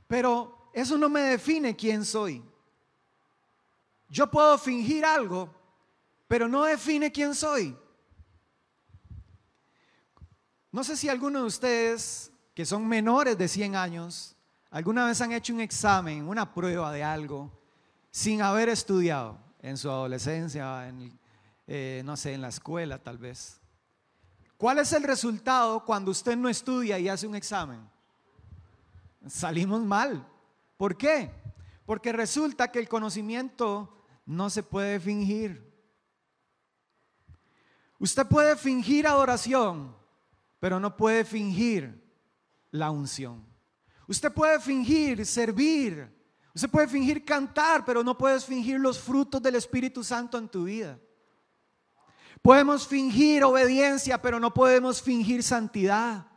Pero 0.07 0.69
eso 0.75 0.99
no 0.99 1.09
me 1.09 1.23
define 1.23 1.75
quién 1.75 2.05
soy. 2.05 2.45
Yo 4.11 4.31
puedo 4.31 4.59
fingir 4.59 5.07
algo, 5.07 5.49
pero 6.29 6.49
no 6.49 6.65
define 6.65 7.11
quién 7.11 7.35
soy. 7.35 7.75
No 10.75 10.83
sé 10.83 10.97
si 10.97 11.09
alguno 11.09 11.39
de 11.39 11.45
ustedes 11.45 12.33
que 12.53 12.67
son 12.67 12.85
menores 12.89 13.39
de 13.39 13.47
100 13.47 13.77
años, 13.77 14.35
alguna 14.71 15.07
vez 15.07 15.21
han 15.21 15.31
hecho 15.31 15.55
un 15.55 15.61
examen, 15.61 16.27
una 16.27 16.53
prueba 16.53 16.91
de 16.91 17.05
algo, 17.05 17.49
sin 18.11 18.43
haber 18.43 18.69
estudiado 18.69 19.39
en 19.61 19.77
su 19.77 19.89
adolescencia, 19.89 20.89
en, 20.89 21.17
eh, 21.69 22.03
no 22.05 22.17
sé, 22.17 22.33
en 22.33 22.43
la 22.43 22.49
escuela 22.49 22.99
tal 22.99 23.19
vez. 23.19 23.61
¿Cuál 24.57 24.81
es 24.81 24.93
el 24.93 25.05
resultado 25.05 25.85
cuando 25.85 26.11
usted 26.11 26.37
no 26.37 26.49
estudia 26.49 26.99
y 26.99 27.09
hace 27.09 27.29
un 27.29 27.37
examen? 27.37 27.89
Salimos 29.29 29.81
mal. 29.81 30.27
¿Por 30.77 30.97
qué? 30.97 31.31
Porque 31.87 32.13
resulta 32.13 32.73
que 32.73 32.81
el 32.81 32.89
conocimiento 32.89 33.97
no 34.27 34.51
se 34.51 34.65
puede 34.65 34.99
fingir. 34.99 35.73
Usted 38.01 38.27
puede 38.27 38.57
fingir 38.57 39.07
adoración, 39.07 40.03
pero 40.65 40.81
no 40.81 40.97
puede 40.97 41.27
fingir 41.27 42.03
la 42.71 42.91
unción. 42.91 43.45
Usted 44.09 44.33
puede 44.33 44.59
fingir 44.59 45.27
servir. 45.27 46.11
Usted 46.55 46.71
puede 46.71 46.89
fingir 46.89 47.23
cantar, 47.23 47.85
pero 47.85 48.03
no 48.03 48.17
puedes 48.17 48.47
fingir 48.47 48.81
los 48.81 48.99
frutos 48.99 49.43
del 49.43 49.57
Espíritu 49.57 50.03
Santo 50.03 50.39
en 50.39 50.49
tu 50.49 50.65
vida. 50.65 50.99
Podemos 52.41 52.89
fingir 52.89 53.45
obediencia, 53.45 54.23
pero 54.23 54.41
no 54.41 54.55
podemos 54.55 55.03
fingir 55.03 55.43
santidad. 55.43 56.29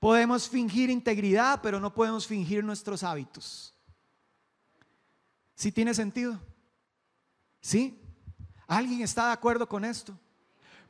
Podemos 0.00 0.48
fingir 0.48 0.90
integridad, 0.90 1.60
pero 1.62 1.78
no 1.78 1.94
podemos 1.94 2.26
fingir 2.26 2.64
nuestros 2.64 3.04
hábitos. 3.04 3.72
¿Sí 5.54 5.70
tiene 5.70 5.94
sentido? 5.94 6.40
¿Sí? 7.60 8.02
¿Alguien 8.66 9.02
está 9.02 9.28
de 9.28 9.32
acuerdo 9.34 9.68
con 9.68 9.84
esto? 9.84 10.18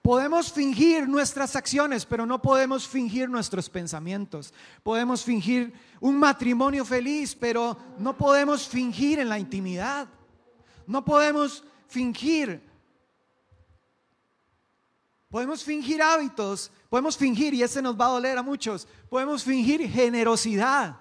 Podemos 0.09 0.51
fingir 0.51 1.07
nuestras 1.07 1.55
acciones, 1.55 2.07
pero 2.07 2.25
no 2.25 2.41
podemos 2.41 2.89
fingir 2.89 3.29
nuestros 3.29 3.69
pensamientos. 3.69 4.55
Podemos 4.83 5.23
fingir 5.23 5.71
un 6.01 6.19
matrimonio 6.19 6.83
feliz, 6.87 7.35
pero 7.35 7.77
no 7.99 8.17
podemos 8.17 8.67
fingir 8.67 9.19
en 9.19 9.29
la 9.29 9.39
intimidad. 9.39 10.09
No 10.87 11.05
podemos 11.05 11.63
fingir. 11.89 12.59
Podemos 15.29 15.63
fingir 15.63 16.01
hábitos, 16.01 16.73
podemos 16.89 17.15
fingir, 17.15 17.53
y 17.53 17.63
ese 17.63 17.83
nos 17.83 17.95
va 17.95 18.07
a 18.07 18.13
doler 18.13 18.39
a 18.39 18.43
muchos, 18.43 18.89
podemos 19.11 19.45
fingir 19.45 19.87
generosidad, 19.91 20.97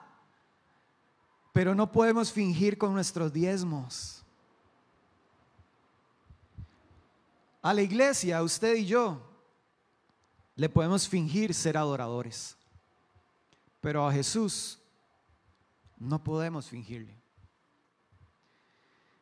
pero 1.53 1.73
no 1.73 1.89
podemos 1.89 2.29
fingir 2.29 2.77
con 2.77 2.93
nuestros 2.93 3.31
diezmos. 3.31 4.16
A 7.67 7.73
la 7.73 7.81
iglesia, 7.81 8.41
usted 8.43 8.75
y 8.75 8.85
yo, 8.85 9.21
le 10.55 10.69
podemos 10.69 11.05
fingir 11.05 11.53
ser 11.53 11.75
adoradores, 11.75 12.55
pero 13.81 14.07
a 14.07 14.13
Jesús 14.13 14.79
no 15.97 16.23
podemos 16.23 16.69
fingirle. 16.69 17.13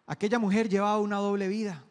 Aquella 0.06 0.38
mujer 0.38 0.70
llevaba 0.70 1.00
una 1.00 1.18
doble 1.18 1.48
vida. 1.48 1.84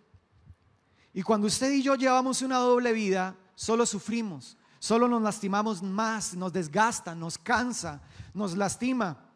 Y 1.12 1.22
cuando 1.22 1.48
usted 1.48 1.72
y 1.72 1.82
yo 1.82 1.96
llevamos 1.96 2.40
una 2.40 2.58
doble 2.58 2.92
vida, 2.92 3.34
solo 3.56 3.84
sufrimos, 3.84 4.56
solo 4.78 5.08
nos 5.08 5.22
lastimamos 5.22 5.82
más, 5.82 6.34
nos 6.34 6.52
desgasta, 6.52 7.16
nos 7.16 7.36
cansa, 7.36 8.00
nos 8.32 8.56
lastima. 8.56 9.28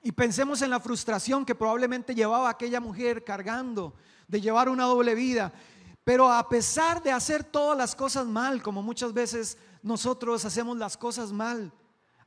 Y 0.00 0.12
pensemos 0.12 0.62
en 0.62 0.70
la 0.70 0.78
frustración 0.78 1.44
que 1.44 1.56
probablemente 1.56 2.14
llevaba 2.14 2.48
aquella 2.48 2.78
mujer 2.78 3.24
cargando 3.24 3.96
de 4.28 4.40
llevar 4.40 4.68
una 4.68 4.84
doble 4.84 5.16
vida. 5.16 5.52
Pero 6.04 6.30
a 6.30 6.48
pesar 6.48 7.02
de 7.02 7.12
hacer 7.12 7.44
todas 7.44 7.78
las 7.78 7.94
cosas 7.94 8.26
mal, 8.26 8.62
como 8.62 8.82
muchas 8.82 9.12
veces 9.12 9.56
nosotros 9.82 10.44
hacemos 10.44 10.76
las 10.76 10.96
cosas 10.96 11.32
mal, 11.32 11.72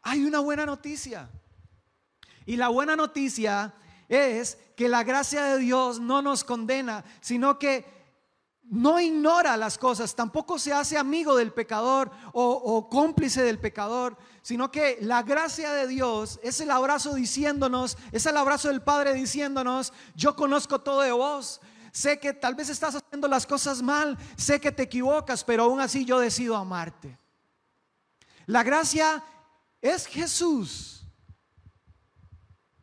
hay 0.01 0.23
una 0.23 0.39
buena 0.39 0.65
noticia. 0.65 1.29
Y 2.45 2.55
la 2.55 2.69
buena 2.69 2.95
noticia 2.95 3.73
es 4.07 4.57
que 4.75 4.87
la 4.87 5.03
gracia 5.03 5.43
de 5.45 5.57
Dios 5.59 5.99
no 5.99 6.21
nos 6.21 6.43
condena, 6.43 7.03
sino 7.21 7.57
que 7.59 7.95
no 8.69 8.99
ignora 8.99 9.57
las 9.57 9.77
cosas, 9.77 10.15
tampoco 10.15 10.57
se 10.57 10.73
hace 10.73 10.97
amigo 10.97 11.35
del 11.35 11.53
pecador 11.53 12.09
o, 12.33 12.89
cómplice 12.89 13.43
del 13.43 13.59
pecador, 13.59 14.17
sino 14.41 14.71
que 14.71 14.97
la 15.01 15.21
gracia 15.21 15.71
de 15.71 15.87
Dios 15.87 16.39
es 16.41 16.59
el 16.61 16.71
abrazo 16.71 17.13
diciéndonos, 17.13 17.97
es 18.11 18.25
el 18.25 18.37
abrazo 18.37 18.69
del 18.69 18.81
Padre 18.81 19.13
diciéndonos, 19.13 19.93
yo 20.15 20.35
conozco 20.35 20.81
todo 20.81 21.01
de 21.01 21.11
vos, 21.11 21.61
sé 21.95 22.19
que 22.19 22.33
tal 22.33 22.55
vez 22.55 22.67
estás 22.67 22.93
haciendo 22.93 23.25
las 23.29 23.47
cosas 23.47 23.81
mal, 23.81 24.17
sé 24.35 24.59
que 24.59 24.73
te 24.73 24.83
equivocas, 24.83 25.45
pero 25.45 25.63
aún 25.63 25.79
así 25.79 26.03
yo 26.03 26.19
decido 26.19 26.57
amarte. 26.57 27.17
La 28.47 28.63
gracia 28.63 29.23
es 29.81 30.05
Jesús 30.05 31.05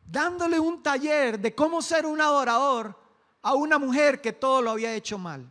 dándole 0.03 0.59
un 0.59 0.81
taller 0.81 1.39
de 1.39 1.53
cómo 1.53 1.83
ser 1.83 2.07
un 2.07 2.19
adorador 2.21 2.99
a 3.43 3.53
una 3.53 3.77
mujer 3.77 4.19
que 4.19 4.33
todo 4.33 4.63
lo 4.63 4.71
había 4.71 4.95
hecho 4.95 5.19
mal. 5.19 5.47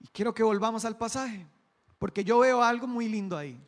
Y 0.00 0.08
quiero 0.08 0.34
que 0.34 0.42
volvamos 0.42 0.84
al 0.84 0.98
pasaje, 0.98 1.46
porque 1.98 2.24
yo 2.24 2.40
veo 2.40 2.62
algo 2.62 2.86
muy 2.86 3.08
lindo 3.08 3.38
ahí. 3.38 3.58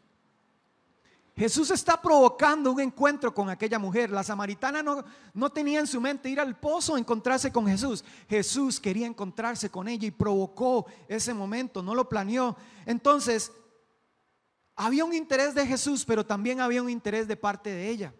Jesús 1.35 1.71
está 1.71 2.01
provocando 2.01 2.73
un 2.73 2.81
encuentro 2.81 3.33
con 3.33 3.49
aquella 3.49 3.79
mujer. 3.79 4.11
La 4.11 4.23
samaritana 4.23 4.83
no, 4.83 5.03
no 5.33 5.51
tenía 5.51 5.81
en 5.81 5.87
su 5.87 6.01
mente 6.01 6.29
ir 6.29 6.39
al 6.39 6.59
pozo 6.59 6.95
a 6.95 6.99
encontrarse 6.99 7.51
con 7.51 7.67
Jesús. 7.67 8.05
Jesús 8.29 8.79
quería 8.79 9.07
encontrarse 9.07 9.71
con 9.71 9.89
ella 9.89 10.07
y 10.07 10.11
provocó 10.11 10.87
ese 11.09 11.33
momento, 11.33 11.83
no 11.83 11.95
lo 11.95 12.09
planeó. 12.09 12.57
Entonces, 12.85 13.51
había 14.77 15.05
un 15.05 15.15
interés 15.15 15.55
de 15.55 15.67
Jesús, 15.67 16.05
pero 16.05 16.25
también 16.27 16.61
había 16.61 16.83
un 16.83 16.91
interés 16.91 17.27
de 17.27 17.37
parte 17.37 17.71
de 17.71 17.89
ella. 17.89 18.15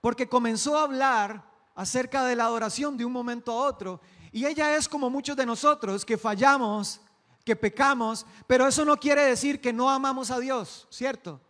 Porque 0.00 0.28
comenzó 0.28 0.78
a 0.78 0.84
hablar 0.84 1.50
acerca 1.74 2.24
de 2.24 2.36
la 2.36 2.44
adoración 2.44 2.96
de 2.96 3.04
un 3.04 3.12
momento 3.12 3.50
a 3.50 3.66
otro. 3.66 4.00
Y 4.30 4.46
ella 4.46 4.76
es 4.76 4.88
como 4.88 5.10
muchos 5.10 5.36
de 5.36 5.46
nosotros 5.46 6.04
que 6.04 6.16
fallamos, 6.16 7.00
que 7.44 7.56
pecamos, 7.56 8.24
pero 8.46 8.68
eso 8.68 8.84
no 8.84 8.96
quiere 8.98 9.22
decir 9.22 9.60
que 9.60 9.72
no 9.72 9.90
amamos 9.90 10.30
a 10.30 10.38
Dios, 10.38 10.86
¿cierto? 10.90 11.40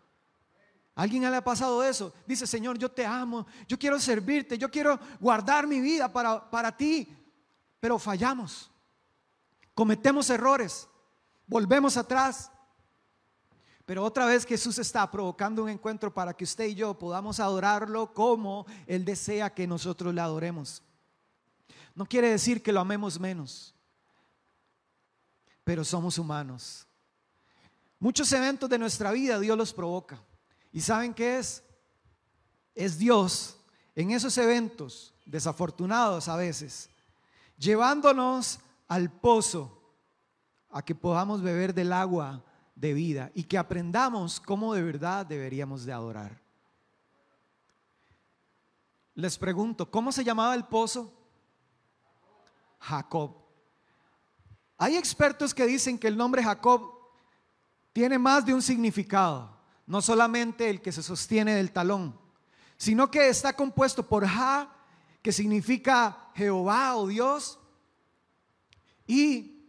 ¿Alguien 0.98 1.22
le 1.22 1.36
ha 1.36 1.44
pasado 1.44 1.84
eso? 1.84 2.12
Dice, 2.26 2.44
Señor, 2.44 2.76
yo 2.76 2.90
te 2.90 3.06
amo, 3.06 3.46
yo 3.68 3.78
quiero 3.78 4.00
servirte, 4.00 4.58
yo 4.58 4.68
quiero 4.68 4.98
guardar 5.20 5.64
mi 5.64 5.80
vida 5.80 6.12
para, 6.12 6.50
para 6.50 6.76
ti, 6.76 7.16
pero 7.78 8.00
fallamos, 8.00 8.68
cometemos 9.74 10.28
errores, 10.28 10.88
volvemos 11.46 11.96
atrás. 11.96 12.50
Pero 13.86 14.02
otra 14.02 14.26
vez 14.26 14.44
Jesús 14.44 14.76
está 14.78 15.08
provocando 15.08 15.62
un 15.62 15.68
encuentro 15.68 16.12
para 16.12 16.34
que 16.34 16.42
usted 16.42 16.64
y 16.64 16.74
yo 16.74 16.98
podamos 16.98 17.38
adorarlo 17.38 18.12
como 18.12 18.66
Él 18.84 19.04
desea 19.04 19.54
que 19.54 19.68
nosotros 19.68 20.12
le 20.12 20.20
adoremos. 20.20 20.82
No 21.94 22.06
quiere 22.06 22.28
decir 22.30 22.60
que 22.60 22.72
lo 22.72 22.80
amemos 22.80 23.20
menos, 23.20 23.72
pero 25.62 25.84
somos 25.84 26.18
humanos. 26.18 26.88
Muchos 28.00 28.32
eventos 28.32 28.68
de 28.68 28.80
nuestra 28.80 29.12
vida 29.12 29.38
Dios 29.38 29.56
los 29.56 29.72
provoca. 29.72 30.20
¿Y 30.72 30.80
saben 30.80 31.14
qué 31.14 31.38
es? 31.38 31.62
Es 32.74 32.98
Dios 32.98 33.58
en 33.94 34.10
esos 34.10 34.36
eventos 34.38 35.14
desafortunados 35.26 36.28
a 36.28 36.36
veces, 36.36 36.88
llevándonos 37.56 38.60
al 38.86 39.10
pozo 39.10 39.82
a 40.70 40.82
que 40.82 40.94
podamos 40.94 41.42
beber 41.42 41.74
del 41.74 41.92
agua 41.92 42.44
de 42.74 42.94
vida 42.94 43.30
y 43.34 43.44
que 43.44 43.58
aprendamos 43.58 44.38
cómo 44.40 44.72
de 44.72 44.82
verdad 44.82 45.26
deberíamos 45.26 45.84
de 45.84 45.92
adorar. 45.92 46.40
Les 49.14 49.36
pregunto, 49.36 49.90
¿cómo 49.90 50.12
se 50.12 50.22
llamaba 50.22 50.54
el 50.54 50.64
pozo? 50.64 51.12
Jacob. 52.78 53.34
Hay 54.76 54.96
expertos 54.96 55.52
que 55.52 55.66
dicen 55.66 55.98
que 55.98 56.06
el 56.06 56.16
nombre 56.16 56.42
Jacob 56.42 56.92
tiene 57.92 58.16
más 58.16 58.46
de 58.46 58.54
un 58.54 58.62
significado, 58.62 59.57
no 59.88 60.02
solamente 60.02 60.68
el 60.68 60.82
que 60.82 60.92
se 60.92 61.02
sostiene 61.02 61.54
del 61.54 61.72
talón, 61.72 62.16
sino 62.76 63.10
que 63.10 63.28
está 63.28 63.54
compuesto 63.54 64.06
por 64.06 64.26
Ja, 64.26 64.70
que 65.22 65.32
significa 65.32 66.30
Jehová 66.34 66.94
o 66.96 67.06
Dios, 67.08 67.58
y 69.06 69.64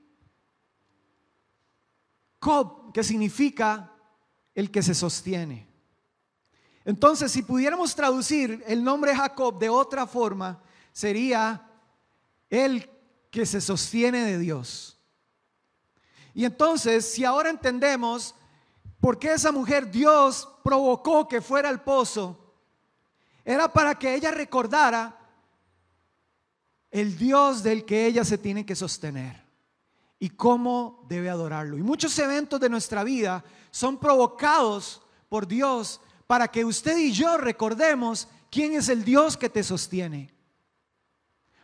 Cob, 2.38 2.92
que 2.94 3.04
significa 3.04 3.94
el 4.54 4.70
que 4.70 4.84
se 4.84 4.94
sostiene. 4.94 5.68
Entonces, 6.84 7.32
si 7.32 7.42
pudiéramos 7.42 7.96
traducir 7.96 8.64
el 8.68 8.84
nombre 8.84 9.16
Jacob 9.16 9.58
de 9.58 9.70
otra 9.70 10.06
forma, 10.06 10.62
sería 10.92 11.66
el 12.50 12.90
que 13.32 13.46
se 13.46 13.62
sostiene 13.62 14.26
de 14.26 14.38
Dios. 14.38 15.00
Y 16.34 16.44
entonces, 16.44 17.10
si 17.10 17.24
ahora 17.24 17.50
entendemos 17.50 18.36
por 19.00 19.18
qué 19.18 19.34
esa 19.34 19.52
mujer 19.52 19.90
Dios 19.90 20.48
provocó 20.64 21.28
que 21.28 21.42
fuera 21.42 21.70
al 21.70 21.84
pozo, 21.84 22.38
era 23.46 23.72
para 23.72 23.96
que 23.96 24.14
ella 24.14 24.32
recordara 24.32 25.18
el 26.92 27.18
Dios 27.18 27.64
del 27.64 27.86
que 27.86 28.06
ella 28.06 28.26
se 28.26 28.38
tiene 28.38 28.66
que 28.66 28.76
sostener 28.76 29.44
y 30.20 30.30
cómo 30.30 31.06
debe 31.08 31.30
adorarlo. 31.30 31.78
Y 31.78 31.82
muchos 31.84 32.18
eventos 32.20 32.60
de 32.60 32.70
nuestra 32.70 33.04
vida 33.04 33.44
son 33.72 33.98
provocados 33.98 35.02
por 35.30 35.48
Dios 35.48 36.02
para 36.28 36.48
que 36.48 36.66
usted 36.66 36.98
y 36.98 37.12
yo 37.12 37.38
recordemos 37.38 38.28
quién 38.52 38.74
es 38.74 38.90
el 38.90 39.04
Dios 39.04 39.38
que 39.38 39.50
te 39.50 39.64
sostiene. 39.64 40.34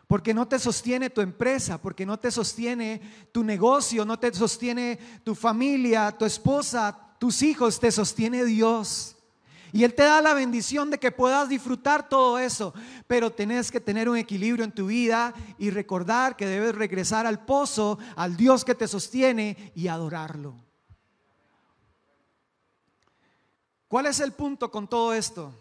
Porque 0.07 0.35
no 0.35 0.47
te 0.47 0.59
sostiene 0.59 1.09
tu 1.09 1.21
empresa, 1.21 1.81
porque 1.81 2.05
no 2.05 2.19
te 2.19 2.31
sostiene 2.31 3.29
tu 3.31 3.43
negocio, 3.43 4.05
no 4.05 4.19
te 4.19 4.31
sostiene 4.33 4.97
tu 5.23 5.33
familia, 5.33 6.15
tu 6.15 6.25
esposa, 6.25 7.04
tus 7.19 7.41
hijos, 7.41 7.79
te 7.79 7.91
sostiene 7.91 8.45
Dios. 8.45 9.15
Y 9.72 9.84
Él 9.84 9.93
te 9.93 10.03
da 10.03 10.22
la 10.22 10.34
bendición 10.34 10.89
de 10.89 11.00
que 11.00 11.12
puedas 11.12 11.50
disfrutar 11.50 12.07
todo 12.07 12.39
eso, 12.39 12.74
pero 13.07 13.31
tenés 13.31 13.72
que 13.72 13.81
tener 13.81 14.07
un 14.07 14.15
equilibrio 14.15 14.63
en 14.63 14.72
tu 14.72 14.88
vida 14.88 15.34
y 15.57 15.69
recordar 15.69 16.38
que 16.38 16.45
debes 16.45 16.75
regresar 16.75 17.25
al 17.25 17.43
pozo, 17.43 18.00
al 18.15 18.38
Dios 18.38 18.63
que 18.63 18.74
te 18.74 18.88
sostiene 18.88 19.74
y 19.75 19.89
adorarlo. 19.89 20.55
¿Cuál 23.89 24.05
es 24.05 24.22
el 24.22 24.31
punto 24.31 24.72
con 24.72 24.88
todo 24.88 25.13
esto? 25.13 25.53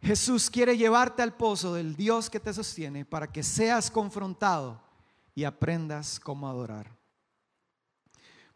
Jesús 0.00 0.48
quiere 0.48 0.76
llevarte 0.76 1.22
al 1.22 1.34
pozo 1.34 1.74
del 1.74 1.96
Dios 1.96 2.30
que 2.30 2.40
te 2.40 2.54
sostiene 2.54 3.04
para 3.04 3.30
que 3.30 3.42
seas 3.42 3.90
confrontado 3.90 4.80
y 5.34 5.42
aprendas 5.44 6.20
cómo 6.20 6.48
adorar. 6.48 6.99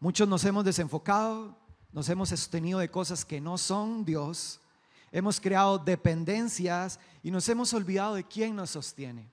Muchos 0.05 0.27
nos 0.27 0.45
hemos 0.45 0.63
desenfocado, 0.63 1.57
nos 1.91 2.07
hemos 2.09 2.29
sostenido 2.29 2.77
de 2.77 2.91
cosas 2.91 3.25
que 3.25 3.41
no 3.41 3.57
son 3.57 4.05
Dios, 4.05 4.59
hemos 5.11 5.41
creado 5.41 5.79
dependencias 5.79 6.99
y 7.23 7.31
nos 7.31 7.49
hemos 7.49 7.73
olvidado 7.73 8.13
de 8.13 8.23
quién 8.23 8.55
nos 8.55 8.69
sostiene. 8.69 9.31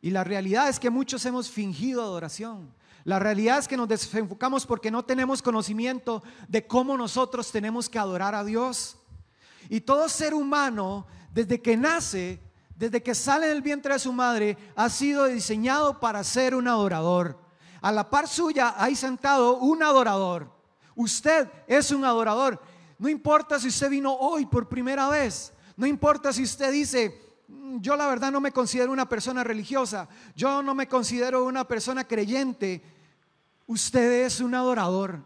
Y 0.00 0.08
la 0.08 0.24
realidad 0.24 0.70
es 0.70 0.80
que 0.80 0.88
muchos 0.88 1.26
hemos 1.26 1.50
fingido 1.50 2.00
adoración. 2.00 2.74
La 3.04 3.18
realidad 3.18 3.58
es 3.58 3.68
que 3.68 3.76
nos 3.76 3.86
desenfocamos 3.86 4.64
porque 4.64 4.90
no 4.90 5.04
tenemos 5.04 5.42
conocimiento 5.42 6.22
de 6.48 6.66
cómo 6.66 6.96
nosotros 6.96 7.52
tenemos 7.52 7.90
que 7.90 7.98
adorar 7.98 8.34
a 8.34 8.44
Dios. 8.44 8.96
Y 9.68 9.82
todo 9.82 10.08
ser 10.08 10.32
humano, 10.32 11.06
desde 11.34 11.60
que 11.60 11.76
nace, 11.76 12.40
desde 12.76 13.02
que 13.02 13.14
sale 13.14 13.48
del 13.48 13.60
vientre 13.60 13.92
de 13.92 13.98
su 13.98 14.14
madre, 14.14 14.56
ha 14.74 14.88
sido 14.88 15.26
diseñado 15.26 16.00
para 16.00 16.24
ser 16.24 16.54
un 16.54 16.66
adorador. 16.66 17.41
A 17.82 17.92
la 17.92 18.08
par 18.08 18.26
suya 18.28 18.74
hay 18.78 18.96
sentado 18.96 19.58
un 19.58 19.82
adorador. 19.82 20.50
Usted 20.94 21.48
es 21.66 21.90
un 21.90 22.04
adorador. 22.04 22.62
No 22.98 23.08
importa 23.08 23.58
si 23.58 23.68
usted 23.68 23.90
vino 23.90 24.12
hoy 24.14 24.46
por 24.46 24.68
primera 24.68 25.08
vez. 25.08 25.52
No 25.76 25.86
importa 25.86 26.32
si 26.32 26.42
usted 26.44 26.72
dice, 26.72 27.34
mm, 27.48 27.80
yo 27.80 27.96
la 27.96 28.06
verdad 28.06 28.32
no 28.32 28.40
me 28.40 28.52
considero 28.52 28.92
una 28.92 29.08
persona 29.08 29.44
religiosa. 29.44 30.08
Yo 30.34 30.62
no 30.62 30.74
me 30.74 30.88
considero 30.88 31.44
una 31.44 31.64
persona 31.64 32.04
creyente 32.04 32.82
usted 33.66 34.24
es 34.24 34.40
un 34.40 34.54
adorador. 34.54 35.20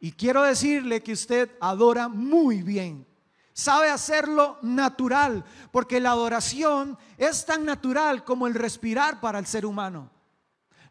Y 0.00 0.12
quiero 0.12 0.42
decirle 0.42 1.02
que 1.02 1.12
usted 1.12 1.50
adora 1.60 2.08
muy 2.08 2.62
bien. 2.62 3.06
Sabe 3.52 3.90
hacerlo 3.90 4.58
natural, 4.62 5.44
porque 5.70 6.00
la 6.00 6.10
adoración 6.10 6.98
es 7.18 7.44
tan 7.44 7.64
natural 7.64 8.24
como 8.24 8.46
el 8.46 8.54
respirar 8.54 9.20
para 9.20 9.38
el 9.38 9.46
ser 9.46 9.66
humano. 9.66 10.10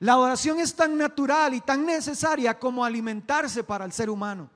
La 0.01 0.13
adoración 0.13 0.59
es 0.59 0.75
tan 0.75 0.97
natural 0.97 1.53
y 1.53 1.61
tan 1.61 1.85
necesaria 1.85 2.57
como 2.57 2.83
alimentarse 2.83 3.63
para 3.63 3.85
el 3.85 3.91
ser 3.91 4.09
humano. 4.09 4.49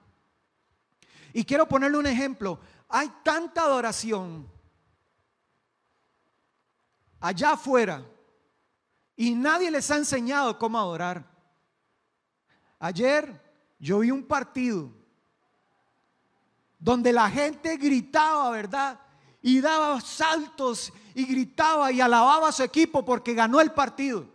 Y 1.34 1.44
quiero 1.44 1.68
ponerle 1.68 2.00
un 2.00 2.08
ejemplo. 2.08 2.60
Hay 2.90 3.14
tanta 3.24 3.62
adoración 3.62 4.50
allá 7.20 7.52
afuera 7.52 8.04
y 9.16 9.36
nadie 9.36 9.70
les 9.70 9.92
ha 9.92 9.98
enseñado 9.98 10.58
cómo 10.58 10.80
adorar. 10.80 11.24
Ayer 12.80 13.40
yo 13.78 14.00
vi 14.00 14.10
un 14.10 14.24
partido 14.24 14.90
donde 16.80 17.14
la 17.14 17.30
gente 17.30 17.78
gritaba, 17.78 18.50
¿verdad? 18.50 19.00
Y 19.44 19.62
daba 19.62 20.02
saltos 20.02 20.92
y 21.14 21.24
gritaba 21.28 21.92
y 21.92 22.02
alababa 22.02 22.50
a 22.50 22.52
su 22.52 22.64
equipo 22.64 23.06
porque 23.06 23.36
ganó 23.36 23.62
el 23.62 23.72
partido. 23.74 24.34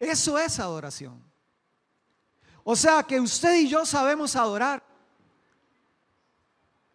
Eso 0.00 0.38
es 0.38 0.58
adoración. 0.58 1.22
O 2.64 2.74
sea 2.74 3.02
que 3.02 3.20
usted 3.20 3.54
y 3.56 3.68
yo 3.68 3.84
sabemos 3.84 4.34
adorar. 4.34 4.82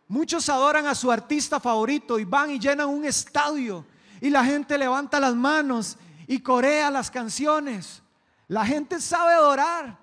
Muchos 0.08 0.50
adoran 0.50 0.88
a 0.88 0.96
su 0.96 1.12
artista 1.12 1.60
favorito 1.60 2.20
y 2.20 2.26
van 2.26 2.52
y 2.52 2.60
llenan 2.60 2.90
un 2.90 3.06
estadio 3.06 3.86
y 4.22 4.30
la 4.30 4.44
gente 4.44 4.78
levanta 4.78 5.20
las 5.20 5.36
manos 5.36 5.98
y 6.28 6.40
corea 6.40 6.90
las 6.90 7.12
canciones. 7.12 8.02
La 8.48 8.66
gente 8.66 9.00
sabe 9.00 9.34
adorar. 9.34 10.00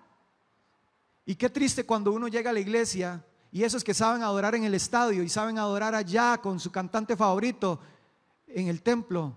Y 1.25 1.35
qué 1.35 1.49
triste 1.49 1.85
cuando 1.85 2.13
uno 2.13 2.29
llega 2.29 2.51
a 2.51 2.53
la 2.53 2.61
iglesia 2.61 3.25
y 3.51 3.65
esos 3.65 3.85
que 3.85 3.95
saben 3.95 4.23
adorar 4.23 4.55
en 4.55 4.65
el 4.65 4.75
estadio 4.75 5.23
y 5.23 5.29
saben 5.29 5.59
adorar 5.59 5.95
allá 5.95 6.39
con 6.39 6.59
su 6.59 6.71
cantante 6.71 7.17
favorito 7.17 7.81
en 8.47 8.69
el 8.69 8.83
templo, 8.83 9.37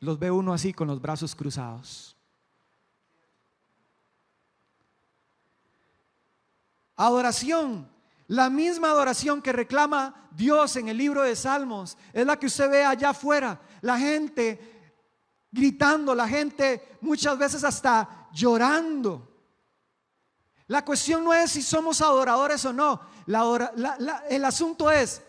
los 0.00 0.18
ve 0.18 0.30
uno 0.30 0.52
así 0.52 0.72
con 0.72 0.88
los 0.88 1.00
brazos 1.00 1.34
cruzados. 1.34 2.16
Adoración, 7.00 7.90
la 8.26 8.50
misma 8.50 8.90
adoración 8.90 9.40
que 9.40 9.54
reclama 9.54 10.28
Dios 10.32 10.76
en 10.76 10.88
el 10.88 10.98
libro 10.98 11.22
de 11.22 11.34
Salmos, 11.34 11.96
es 12.12 12.26
la 12.26 12.38
que 12.38 12.44
usted 12.44 12.70
ve 12.70 12.84
allá 12.84 13.08
afuera. 13.08 13.58
La 13.80 13.98
gente 13.98 14.92
gritando, 15.50 16.14
la 16.14 16.28
gente 16.28 16.98
muchas 17.00 17.38
veces 17.38 17.64
hasta 17.64 18.28
llorando. 18.34 19.26
La 20.66 20.84
cuestión 20.84 21.24
no 21.24 21.32
es 21.32 21.52
si 21.52 21.62
somos 21.62 22.02
adoradores 22.02 22.62
o 22.66 22.72
no. 22.74 23.00
el 24.28 24.44
asunto 24.44 24.90
es, 24.90 25.22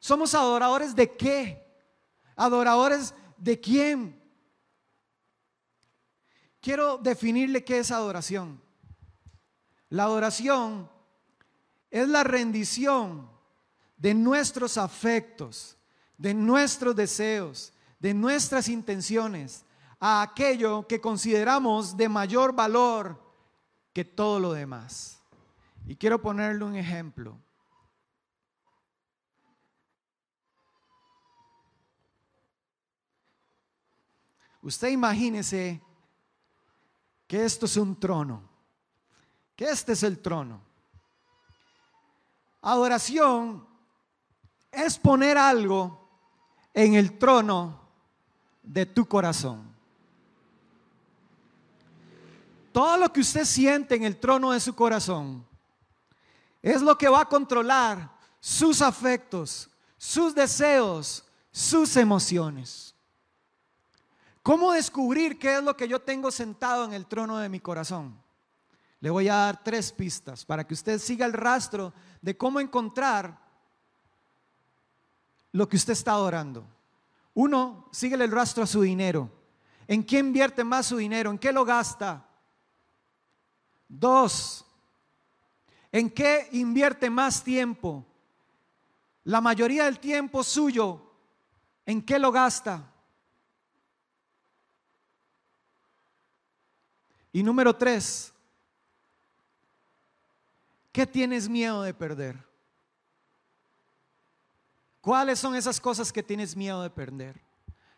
¿somos 0.00 0.34
adoradores 0.34 0.92
de 0.92 1.16
qué? 1.16 1.64
¿Adoradores 2.34 3.14
de 3.36 3.60
quién? 3.60 4.20
Quiero 6.60 6.98
definirle 6.98 7.62
qué 7.62 7.78
es 7.78 7.92
adoración. 7.92 8.60
La 9.88 10.02
adoración 10.02 10.90
es 11.92 12.08
la 12.08 12.24
rendición 12.24 13.30
de 13.98 14.14
nuestros 14.14 14.78
afectos, 14.78 15.76
de 16.16 16.32
nuestros 16.32 16.96
deseos, 16.96 17.74
de 18.00 18.14
nuestras 18.14 18.68
intenciones 18.68 19.66
a 20.00 20.22
aquello 20.22 20.88
que 20.88 21.02
consideramos 21.02 21.94
de 21.94 22.08
mayor 22.08 22.54
valor 22.54 23.22
que 23.92 24.06
todo 24.06 24.40
lo 24.40 24.54
demás. 24.54 25.20
Y 25.86 25.94
quiero 25.94 26.20
ponerle 26.20 26.64
un 26.64 26.76
ejemplo. 26.76 27.38
Usted 34.62 34.88
imagínese 34.88 35.82
que 37.26 37.44
esto 37.44 37.66
es 37.66 37.76
un 37.76 38.00
trono, 38.00 38.48
que 39.54 39.66
este 39.66 39.92
es 39.92 40.02
el 40.04 40.20
trono. 40.20 40.71
Adoración 42.62 43.66
es 44.70 44.98
poner 44.98 45.36
algo 45.36 46.08
en 46.72 46.94
el 46.94 47.18
trono 47.18 47.80
de 48.62 48.86
tu 48.86 49.04
corazón. 49.06 49.72
todo 52.72 52.96
lo 52.96 53.12
que 53.12 53.20
usted 53.20 53.44
siente 53.44 53.94
en 53.94 54.04
el 54.04 54.16
trono 54.16 54.52
de 54.52 54.60
su 54.60 54.74
corazón 54.74 55.46
es 56.62 56.80
lo 56.80 56.96
que 56.96 57.08
va 57.08 57.20
a 57.20 57.28
controlar 57.28 58.10
sus 58.40 58.80
afectos, 58.80 59.68
sus 59.98 60.34
deseos, 60.34 61.24
sus 61.50 61.96
emociones. 61.96 62.94
¿Cómo 64.42 64.72
descubrir 64.72 65.38
qué 65.38 65.58
es 65.58 65.62
lo 65.62 65.76
que 65.76 65.86
yo 65.86 66.00
tengo 66.00 66.30
sentado 66.30 66.84
en 66.84 66.94
el 66.94 67.06
trono 67.06 67.38
de 67.38 67.48
mi 67.48 67.60
corazón? 67.60 68.16
Le 69.02 69.10
voy 69.10 69.28
a 69.28 69.34
dar 69.34 69.64
tres 69.64 69.90
pistas 69.90 70.44
para 70.44 70.64
que 70.64 70.74
usted 70.74 71.00
siga 71.00 71.26
el 71.26 71.32
rastro 71.32 71.92
de 72.20 72.36
cómo 72.36 72.60
encontrar 72.60 73.36
lo 75.50 75.68
que 75.68 75.76
usted 75.76 75.94
está 75.94 76.12
adorando. 76.12 76.64
Uno, 77.34 77.88
síguele 77.90 78.24
el 78.24 78.30
rastro 78.30 78.62
a 78.62 78.66
su 78.68 78.80
dinero. 78.80 79.28
¿En 79.88 80.04
qué 80.04 80.20
invierte 80.20 80.62
más 80.62 80.86
su 80.86 80.98
dinero? 80.98 81.32
¿En 81.32 81.38
qué 81.38 81.52
lo 81.52 81.64
gasta? 81.64 82.24
Dos, 83.88 84.64
¿en 85.90 86.08
qué 86.08 86.48
invierte 86.52 87.10
más 87.10 87.42
tiempo? 87.42 88.06
La 89.24 89.40
mayoría 89.40 89.86
del 89.86 89.98
tiempo 89.98 90.44
suyo, 90.44 91.12
¿en 91.84 92.02
qué 92.02 92.20
lo 92.20 92.30
gasta? 92.30 92.88
Y 97.32 97.42
número 97.42 97.74
tres, 97.74 98.31
¿qué 100.92 101.06
tienes 101.06 101.48
miedo 101.48 101.82
de 101.82 101.94
perder? 101.94 102.36
¿Cuáles 105.00 105.40
son 105.40 105.56
esas 105.56 105.80
cosas 105.80 106.12
que 106.12 106.22
tienes 106.22 106.54
miedo 106.54 106.82
de 106.82 106.90
perder? 106.90 107.42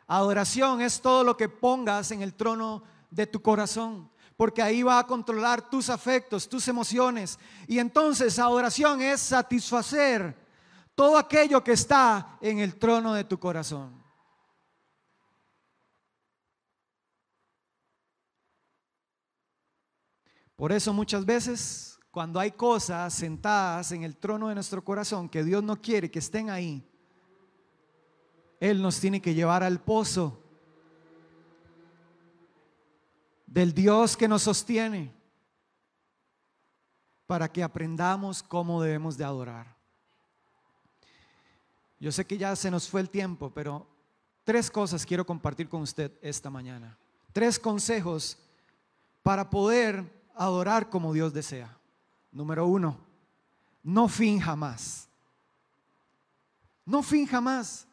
Adoración 0.07 0.81
es 0.81 1.01
todo 1.01 1.23
lo 1.25 1.37
que 1.37 1.49
pongas 1.49 2.11
en 2.13 2.23
el 2.23 2.35
trono 2.35 2.83
de 3.11 3.27
tu 3.27 3.43
corazón, 3.43 4.11
porque 4.37 4.63
ahí 4.63 4.83
va 4.83 4.99
a 4.99 5.07
controlar 5.07 5.69
tus 5.69 5.91
afectos, 5.91 6.49
tus 6.49 6.67
emociones. 6.69 7.39
Y 7.67 7.79
entonces 7.79 8.39
adoración 8.39 9.03
es 9.03 9.21
satisfacer 9.21 10.35
todo 10.95 11.19
aquello 11.19 11.63
que 11.63 11.73
está 11.73 12.39
en 12.41 12.59
el 12.59 12.77
trono 12.77 13.13
de 13.15 13.25
tu 13.25 13.39
corazón. 13.39 14.03
Por 20.57 20.73
eso 20.73 20.93
muchas 20.93 21.25
veces 21.25 21.94
cuando 22.15 22.39
hay 22.39 22.53
cosas 22.53 23.13
sentadas 23.13 23.91
en 23.91 24.05
el 24.05 24.17
trono 24.17 24.47
de 24.47 24.55
nuestro 24.55 24.85
corazón 24.85 25.29
que 25.29 25.43
Dios 25.43 25.65
no 25.65 25.83
quiere 25.83 26.13
que 26.13 26.21
estén 26.21 26.49
ahí, 26.49 26.89
él 28.61 28.81
nos 28.81 29.01
tiene 29.01 29.21
que 29.21 29.35
llevar 29.35 29.65
al 29.65 29.81
pozo 29.81 30.41
del 33.49 33.75
Dios 33.75 34.17
que 34.17 34.29
nos 34.29 34.43
sostiene 34.43 35.13
para 37.27 37.51
que 37.51 37.65
aprendamos 37.65 38.45
cómo 38.45 38.81
debemos 38.81 39.17
de 39.17 39.25
adorar. 39.25 39.75
Yo 41.99 42.13
sé 42.13 42.25
que 42.25 42.39
ya 42.39 42.55
se 42.55 42.71
nos 42.71 42.89
fue 42.89 43.01
el 43.01 43.11
tiempo, 43.11 43.51
pero 43.53 43.89
tres 44.45 44.71
cosas 44.71 45.05
quiero 45.05 45.27
compartir 45.27 45.69
con 45.69 45.83
usted 45.83 46.13
esta 46.23 46.49
mañana. 46.49 46.97
Tres 47.33 47.59
consejos 47.59 48.39
para 49.25 49.51
poder 49.51 50.05
adorar 50.37 50.89
como 50.89 51.13
Dios 51.13 51.35
desea. 51.35 51.77
Número 52.35 52.67
uno, 52.67 52.99
no 53.85 54.09
finja 54.09 54.57
más. 54.57 55.09
No 56.85 57.01
finja 57.01 57.41
más. 57.41 57.87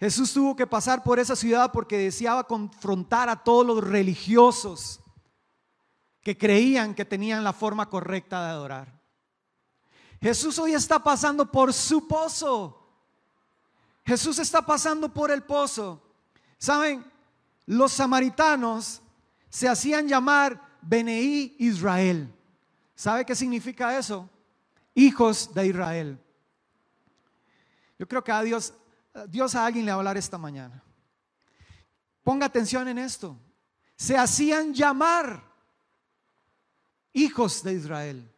Jesús 0.00 0.32
tuvo 0.32 0.56
que 0.56 0.66
pasar 0.66 1.04
por 1.04 1.20
esa 1.20 1.36
ciudad 1.36 1.70
porque 1.72 1.96
deseaba 1.96 2.44
confrontar 2.44 3.28
a 3.28 3.42
todos 3.42 3.64
los 3.64 3.82
religiosos 3.82 5.00
que 6.22 6.36
creían 6.36 6.94
que 6.94 7.04
tenían 7.04 7.44
la 7.44 7.52
forma 7.52 7.88
correcta 7.88 8.44
de 8.44 8.50
adorar. 8.50 9.00
Jesús 10.20 10.58
hoy 10.58 10.74
está 10.74 10.98
pasando 10.98 11.50
por 11.50 11.72
su 11.72 12.08
pozo. 12.08 12.84
Jesús 14.04 14.40
está 14.40 14.66
pasando 14.66 15.14
por 15.14 15.30
el 15.30 15.44
pozo. 15.44 16.02
Saben, 16.58 17.04
los 17.66 17.92
samaritanos 17.92 19.00
se 19.48 19.68
hacían 19.68 20.08
llamar 20.08 20.60
Beneí 20.82 21.54
Israel. 21.60 22.34
¿Sabe 22.94 23.24
qué 23.24 23.34
significa 23.34 23.98
eso? 23.98 24.28
Hijos 24.94 25.52
de 25.52 25.66
Israel. 25.66 26.18
Yo 27.98 28.08
creo 28.08 28.22
que 28.22 28.32
a 28.32 28.42
Dios 28.42 28.74
Dios 29.28 29.54
a 29.54 29.64
alguien 29.64 29.84
le 29.84 29.92
va 29.92 29.96
a 29.96 29.98
hablar 29.98 30.16
esta 30.16 30.38
mañana. 30.38 30.82
Ponga 32.22 32.46
atención 32.46 32.88
en 32.88 32.98
esto. 32.98 33.38
Se 33.96 34.16
hacían 34.16 34.74
llamar 34.74 35.42
hijos 37.12 37.62
de 37.62 37.74
Israel. 37.74 38.30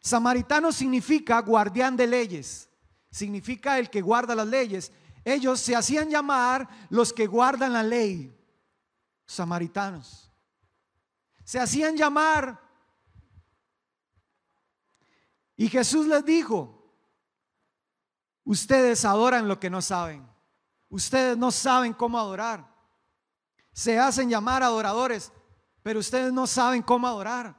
Samaritano 0.00 0.72
significa 0.72 1.40
guardián 1.40 1.96
de 1.96 2.06
leyes, 2.06 2.68
significa 3.10 3.78
el 3.78 3.90
que 3.90 4.00
guarda 4.00 4.34
las 4.34 4.46
leyes. 4.46 4.90
Ellos 5.24 5.60
se 5.60 5.76
hacían 5.76 6.10
llamar 6.10 6.68
los 6.90 7.12
que 7.12 7.26
guardan 7.26 7.72
la 7.72 7.82
ley, 7.82 8.34
samaritanos. 9.26 10.32
Se 11.44 11.60
hacían 11.60 11.96
llamar. 11.96 12.67
Y 15.58 15.68
Jesús 15.68 16.06
les 16.06 16.24
dijo, 16.24 16.78
Ustedes 18.48 19.04
adoran 19.04 19.46
lo 19.46 19.60
que 19.60 19.68
no 19.68 19.82
saben. 19.82 20.26
Ustedes 20.88 21.36
no 21.36 21.50
saben 21.50 21.92
cómo 21.92 22.18
adorar. 22.18 22.66
Se 23.74 23.98
hacen 23.98 24.30
llamar 24.30 24.62
adoradores, 24.62 25.30
pero 25.82 26.00
ustedes 26.00 26.32
no 26.32 26.46
saben 26.46 26.80
cómo 26.80 27.06
adorar. 27.06 27.54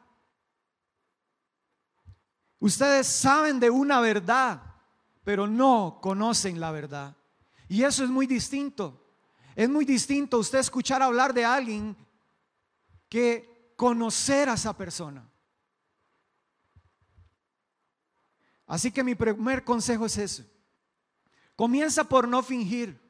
Ustedes 2.58 3.06
saben 3.06 3.60
de 3.60 3.70
una 3.70 4.00
verdad, 4.02 4.64
pero 5.24 5.46
no 5.46 6.00
conocen 6.02 6.60
la 6.60 6.72
verdad. 6.72 7.16
Y 7.68 7.84
eso 7.84 8.04
es 8.04 8.10
muy 8.10 8.26
distinto. 8.26 9.14
Es 9.56 9.70
muy 9.70 9.86
distinto 9.86 10.40
usted 10.40 10.58
escuchar 10.58 11.04
hablar 11.04 11.36
de 11.36 11.46
alguien 11.46 11.96
que 13.08 13.76
conocer 13.78 14.50
a 14.50 14.54
esa 14.54 14.76
persona. 14.76 15.30
Así 18.70 18.92
que 18.92 19.04
mi 19.04 19.16
primer 19.16 19.64
consejo 19.64 20.06
es 20.06 20.16
ese. 20.20 20.48
Comienza 21.56 22.04
por 22.04 22.28
no 22.28 22.44
fingir. 22.44 23.02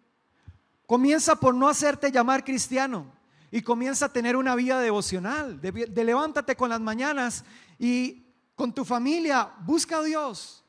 Comienza 0.88 1.36
por 1.36 1.54
no 1.54 1.68
hacerte 1.68 2.12
llamar 2.14 2.46
cristiano. 2.46 3.12
Y 3.52 3.62
comienza 3.62 4.06
a 4.06 4.14
tener 4.14 4.38
una 4.38 4.56
vida 4.56 4.80
devocional. 4.80 5.60
De, 5.60 5.72
levántate 6.04 6.56
con 6.56 6.70
las 6.70 6.80
mañanas 6.80 7.44
y 7.78 8.26
con 8.56 8.74
tu 8.74 8.86
familia 8.86 9.52
busca 9.66 9.98
a 9.98 10.04
Dios. 10.04 10.64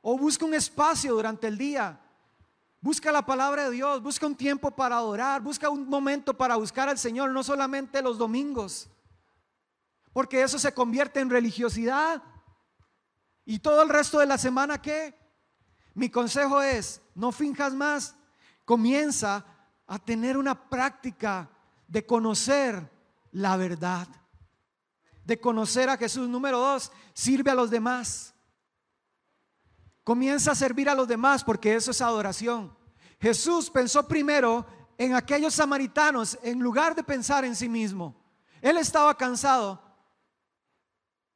O 0.00 0.16
busca 0.16 0.44
un 0.44 0.54
espacio 0.54 1.12
durante 1.14 1.48
el 1.48 1.58
día. 1.58 1.98
Busca 2.80 3.10
la 3.10 3.26
palabra 3.26 3.64
de 3.64 3.72
Dios. 3.72 4.00
Busca 4.00 4.28
un 4.28 4.36
tiempo 4.36 4.70
para 4.70 4.96
adorar. 4.96 5.42
Busca 5.42 5.68
un 5.70 5.88
momento 5.88 6.34
para 6.34 6.54
buscar 6.54 6.88
al 6.88 6.98
Señor. 6.98 7.32
No 7.32 7.42
solamente 7.42 8.00
los 8.00 8.16
domingos. 8.16 8.88
Porque 10.12 10.40
eso 10.40 10.56
se 10.56 10.72
convierte 10.72 11.18
en 11.18 11.30
religiosidad. 11.30 12.22
Y 13.46 13.60
todo 13.60 13.82
el 13.82 13.88
resto 13.88 14.18
de 14.18 14.26
la 14.26 14.36
semana, 14.36 14.82
¿qué? 14.82 15.16
Mi 15.94 16.10
consejo 16.10 16.60
es, 16.60 17.00
no 17.14 17.32
finjas 17.32 17.72
más, 17.72 18.16
comienza 18.64 19.46
a 19.86 19.98
tener 19.98 20.36
una 20.36 20.68
práctica 20.68 21.48
de 21.86 22.04
conocer 22.04 22.90
la 23.30 23.56
verdad, 23.56 24.08
de 25.24 25.40
conocer 25.40 25.88
a 25.88 25.96
Jesús. 25.96 26.28
Número 26.28 26.58
dos, 26.58 26.90
sirve 27.14 27.52
a 27.52 27.54
los 27.54 27.70
demás. 27.70 28.34
Comienza 30.02 30.52
a 30.52 30.56
servir 30.56 30.88
a 30.88 30.94
los 30.94 31.06
demás 31.06 31.44
porque 31.44 31.76
eso 31.76 31.92
es 31.92 32.00
adoración. 32.00 32.76
Jesús 33.20 33.70
pensó 33.70 34.06
primero 34.06 34.66
en 34.98 35.14
aquellos 35.14 35.54
samaritanos 35.54 36.38
en 36.42 36.58
lugar 36.58 36.94
de 36.94 37.04
pensar 37.04 37.44
en 37.44 37.54
sí 37.54 37.68
mismo. 37.68 38.14
Él 38.60 38.76
estaba 38.76 39.16
cansado. 39.16 39.80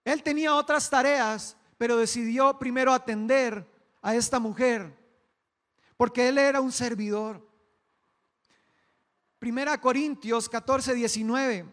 Él 0.05 0.23
tenía 0.23 0.55
otras 0.55 0.91
tareas, 0.91 1.57
pero 1.81 1.97
decidió 1.97 2.59
primero 2.59 2.93
atender 2.93 3.67
a 4.03 4.15
esta 4.15 4.39
mujer, 4.39 4.95
porque 5.97 6.29
él 6.29 6.37
era 6.37 6.61
un 6.61 6.73
servidor. 6.73 7.43
Primera 9.39 9.81
Corintios 9.81 10.47
14, 10.47 10.93
19. 10.93 11.73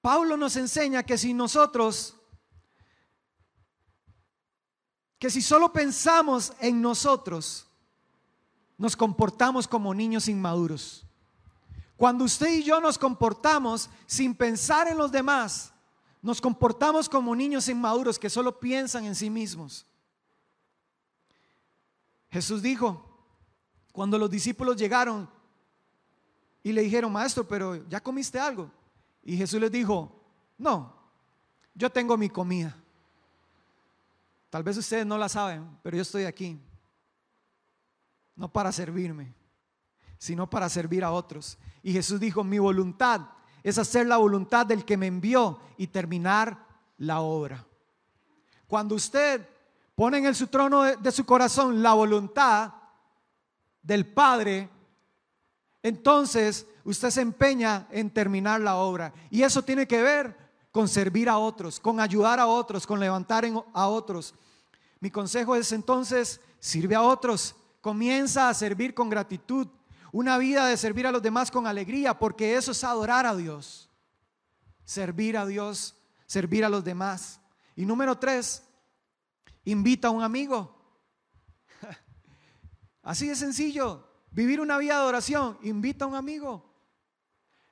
Pablo 0.00 0.36
nos 0.36 0.56
enseña 0.56 1.04
que 1.04 1.16
si 1.16 1.32
nosotros, 1.32 2.16
que 5.20 5.30
si 5.30 5.40
solo 5.40 5.72
pensamos 5.72 6.52
en 6.58 6.82
nosotros, 6.82 7.68
nos 8.76 8.96
comportamos 8.96 9.68
como 9.68 9.94
niños 9.94 10.26
inmaduros. 10.26 11.06
Cuando 11.96 12.24
usted 12.24 12.48
y 12.48 12.64
yo 12.64 12.80
nos 12.80 12.98
comportamos 12.98 13.88
sin 14.06 14.34
pensar 14.34 14.88
en 14.88 14.98
los 14.98 15.12
demás, 15.12 15.73
nos 16.24 16.40
comportamos 16.40 17.06
como 17.06 17.36
niños 17.36 17.68
inmaduros 17.68 18.18
que 18.18 18.30
solo 18.30 18.58
piensan 18.58 19.04
en 19.04 19.14
sí 19.14 19.28
mismos. 19.28 19.84
Jesús 22.30 22.62
dijo, 22.62 23.04
cuando 23.92 24.18
los 24.18 24.30
discípulos 24.30 24.76
llegaron 24.76 25.28
y 26.62 26.72
le 26.72 26.80
dijeron, 26.80 27.12
maestro, 27.12 27.46
pero 27.46 27.86
ya 27.90 28.02
comiste 28.02 28.40
algo. 28.40 28.70
Y 29.22 29.36
Jesús 29.36 29.60
les 29.60 29.70
dijo, 29.70 30.18
no, 30.56 30.96
yo 31.74 31.90
tengo 31.90 32.16
mi 32.16 32.30
comida. 32.30 32.74
Tal 34.48 34.62
vez 34.62 34.78
ustedes 34.78 35.04
no 35.04 35.18
la 35.18 35.28
saben, 35.28 35.78
pero 35.82 35.94
yo 35.94 36.02
estoy 36.02 36.24
aquí. 36.24 36.58
No 38.34 38.50
para 38.50 38.72
servirme, 38.72 39.34
sino 40.16 40.48
para 40.48 40.70
servir 40.70 41.04
a 41.04 41.12
otros. 41.12 41.58
Y 41.82 41.92
Jesús 41.92 42.18
dijo, 42.18 42.42
mi 42.42 42.58
voluntad 42.58 43.33
es 43.64 43.78
hacer 43.78 44.06
la 44.06 44.18
voluntad 44.18 44.64
del 44.66 44.84
que 44.84 44.96
me 44.96 45.08
envió 45.08 45.58
y 45.76 45.88
terminar 45.88 46.64
la 46.98 47.20
obra. 47.22 47.66
Cuando 48.68 48.94
usted 48.94 49.48
pone 49.96 50.18
en 50.18 50.34
su 50.34 50.46
trono 50.46 50.82
de, 50.82 50.96
de 50.96 51.10
su 51.10 51.24
corazón 51.24 51.82
la 51.82 51.94
voluntad 51.94 52.74
del 53.82 54.06
Padre, 54.06 54.68
entonces 55.82 56.66
usted 56.84 57.10
se 57.10 57.22
empeña 57.22 57.88
en 57.90 58.10
terminar 58.10 58.60
la 58.60 58.76
obra. 58.76 59.12
Y 59.30 59.42
eso 59.42 59.62
tiene 59.62 59.88
que 59.88 60.02
ver 60.02 60.36
con 60.70 60.88
servir 60.88 61.28
a 61.28 61.38
otros, 61.38 61.80
con 61.80 62.00
ayudar 62.00 62.40
a 62.40 62.46
otros, 62.46 62.86
con 62.86 63.00
levantar 63.00 63.44
a 63.72 63.86
otros. 63.86 64.34
Mi 65.00 65.10
consejo 65.10 65.54
es 65.54 65.70
entonces, 65.72 66.40
sirve 66.58 66.94
a 66.94 67.02
otros, 67.02 67.54
comienza 67.80 68.48
a 68.48 68.54
servir 68.54 68.94
con 68.94 69.08
gratitud, 69.08 69.68
una 70.14 70.38
vida 70.38 70.68
de 70.68 70.76
servir 70.76 71.08
a 71.08 71.10
los 71.10 71.20
demás 71.20 71.50
con 71.50 71.66
alegría, 71.66 72.16
porque 72.16 72.54
eso 72.54 72.70
es 72.70 72.84
adorar 72.84 73.26
a 73.26 73.34
Dios. 73.34 73.90
Servir 74.84 75.36
a 75.36 75.44
Dios, 75.44 75.96
servir 76.24 76.64
a 76.64 76.68
los 76.68 76.84
demás. 76.84 77.40
Y 77.74 77.84
número 77.84 78.16
tres, 78.16 78.62
invita 79.64 80.06
a 80.06 80.10
un 80.12 80.22
amigo. 80.22 80.72
Así 83.02 83.26
de 83.26 83.34
sencillo, 83.34 84.06
vivir 84.30 84.60
una 84.60 84.78
vida 84.78 84.94
de 84.94 85.00
adoración, 85.00 85.58
invita 85.62 86.04
a 86.04 86.08
un 86.08 86.14
amigo. 86.14 86.64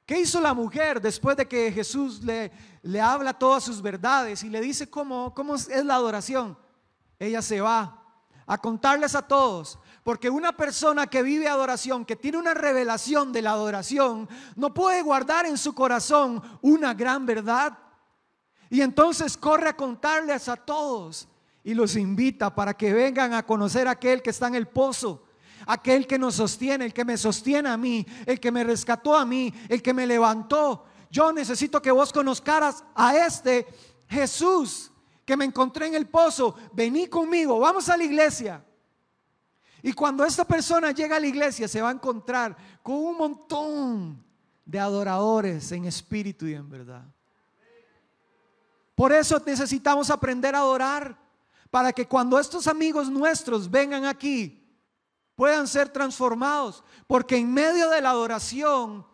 ¿Qué 0.05 0.18
hizo 0.18 0.40
la 0.40 0.52
mujer 0.52 1.00
después 1.00 1.37
de 1.37 1.46
que 1.46 1.70
Jesús 1.70 2.24
le, 2.24 2.50
le 2.83 3.00
habla 3.00 3.33
todas 3.33 3.62
sus 3.62 3.81
verdades 3.81 4.42
y 4.42 4.48
le 4.48 4.61
dice 4.61 4.90
cómo, 4.90 5.33
cómo 5.33 5.55
es 5.55 5.68
la 5.68 5.94
adoración? 5.94 6.59
Ella 7.20 7.40
se 7.40 7.61
va 7.61 8.02
a 8.46 8.59
contarles 8.59 9.14
a 9.14 9.22
todos, 9.22 9.78
porque 10.02 10.28
una 10.28 10.52
persona 10.57 11.07
que 11.07 11.22
vive 11.22 11.48
adoración, 11.48 12.05
que 12.05 12.16
tiene 12.16 12.38
una 12.38 12.55
revelación 12.55 13.33
de 13.33 13.42
la 13.42 13.52
adoración, 13.52 14.28
no 14.57 14.74
puede 14.74 15.02
guardar 15.02 15.46
en 15.46 15.57
su 15.57 15.74
corazón 15.74 16.42
una 16.61 16.94
gran 16.94 17.24
verdad. 17.24 17.78
Y 18.68 18.81
entonces 18.81 19.37
corre 19.37 19.68
a 19.68 19.76
contarles 19.76 20.48
a 20.48 20.57
todos 20.57 21.28
y 21.64 21.74
los 21.74 21.96
invita 21.96 22.55
para 22.55 22.74
que 22.74 22.92
vengan 22.92 23.35
a 23.35 23.44
conocer 23.44 23.87
a 23.87 23.92
aquel 23.92 24.22
que 24.22 24.31
está 24.31 24.48
en 24.48 24.55
el 24.55 24.66
pozo, 24.66 25.24
aquel 25.66 26.07
que 26.07 26.18
nos 26.18 26.37
sostiene, 26.37 26.87
el 26.87 26.94
que 26.94 27.05
me 27.05 27.16
sostiene 27.16 27.68
a 27.68 27.76
mí, 27.76 28.05
el 28.26 28.40
que 28.40 28.50
me 28.50 28.64
rescató 28.64 29.16
a 29.16 29.24
mí, 29.24 29.52
el 29.68 29.83
que 29.83 29.94
me 29.94 30.07
levantó. 30.07 30.87
Yo 31.11 31.33
necesito 31.33 31.81
que 31.83 31.90
vos 31.90 32.12
conozcaras 32.12 32.85
a 32.94 33.16
este 33.16 33.66
Jesús 34.09 34.91
que 35.33 35.37
me 35.38 35.47
encontré 35.47 35.87
en 35.87 35.95
el 35.95 36.11
pozo. 36.11 36.55
Vení 36.75 37.07
conmigo, 37.07 37.59
vamos 37.59 37.88
a 37.88 37.97
la 37.97 38.05
iglesia. 38.05 38.62
Y 39.83 39.95
cuando 39.95 40.27
esta 40.27 40.45
persona 40.45 40.90
llega 40.90 41.16
a 41.16 41.21
la 41.21 41.27
iglesia 41.27 41.66
se 41.66 41.81
va 41.81 41.88
a 41.88 41.92
encontrar 41.92 42.55
con 42.83 42.97
un 42.97 43.16
montón 43.16 44.23
de 44.62 44.79
adoradores 44.79 45.73
en 45.73 45.87
espíritu 45.87 46.47
y 46.47 46.53
en 46.53 46.68
verdad. 46.68 47.07
Por 48.95 49.11
eso 49.11 49.42
necesitamos 49.47 50.11
aprender 50.11 50.55
a 50.55 50.59
adorar 50.59 51.18
para 51.71 51.95
que 51.95 52.07
cuando 52.07 52.38
estos 52.38 52.66
amigos 52.66 53.09
nuestros 53.09 53.71
vengan 53.71 54.05
aquí 54.05 54.62
puedan 55.35 55.66
ser 55.66 55.88
transformados, 55.88 56.85
porque 57.07 57.38
en 57.38 57.51
medio 57.51 57.88
de 57.88 58.03
la 58.03 58.11
adoración 58.11 59.07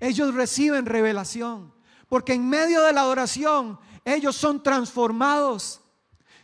ellos 0.00 0.34
reciben 0.34 0.84
revelación, 0.84 1.72
porque 2.10 2.34
en 2.34 2.46
medio 2.46 2.82
de 2.82 2.92
la 2.92 3.00
adoración 3.00 3.80
ellos 4.06 4.36
son 4.36 4.62
transformados. 4.62 5.80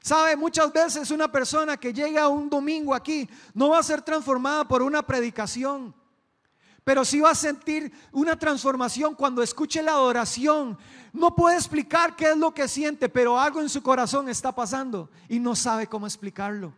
¿Sabe? 0.03 0.37
Muchas 0.37 0.73
veces 0.73 1.13
una 1.13 1.31
persona 1.31 1.77
que 1.77 1.93
llega 1.93 2.27
un 2.27 2.51
domingo 2.51 2.93
aquí 2.93 3.31
no 3.55 3.69
va 3.69 3.79
a 3.79 3.83
ser 3.85 4.03
transformada 4.03 4.67
por 4.67 4.83
una 4.83 5.07
predicación, 5.07 5.95
pero 6.83 7.05
sí 7.05 7.21
va 7.21 7.31
a 7.31 7.37
sentir 7.37 7.93
una 8.11 8.37
transformación 8.37 9.15
cuando 9.15 9.45
escuche 9.45 9.81
la 9.81 9.93
adoración, 9.93 10.77
no 11.13 11.37
puede 11.37 11.55
explicar 11.55 12.17
qué 12.17 12.33
es 12.33 12.37
lo 12.37 12.53
que 12.53 12.67
siente, 12.67 13.09
pero 13.09 13.39
algo 13.39 13.61
en 13.61 13.69
su 13.69 13.81
corazón 13.81 14.29
está 14.29 14.53
pasando 14.53 15.09
y 15.29 15.39
no 15.39 15.55
sabe 15.55 15.87
cómo 15.87 16.07
explicarlo. 16.07 16.75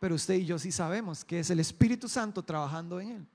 Pero 0.00 0.14
usted 0.14 0.34
y 0.34 0.46
yo 0.46 0.58
sí 0.58 0.72
sabemos 0.72 1.26
que 1.26 1.40
es 1.40 1.50
el 1.50 1.60
Espíritu 1.60 2.08
Santo 2.08 2.42
trabajando 2.42 2.98
en 3.00 3.10
él. 3.10 3.26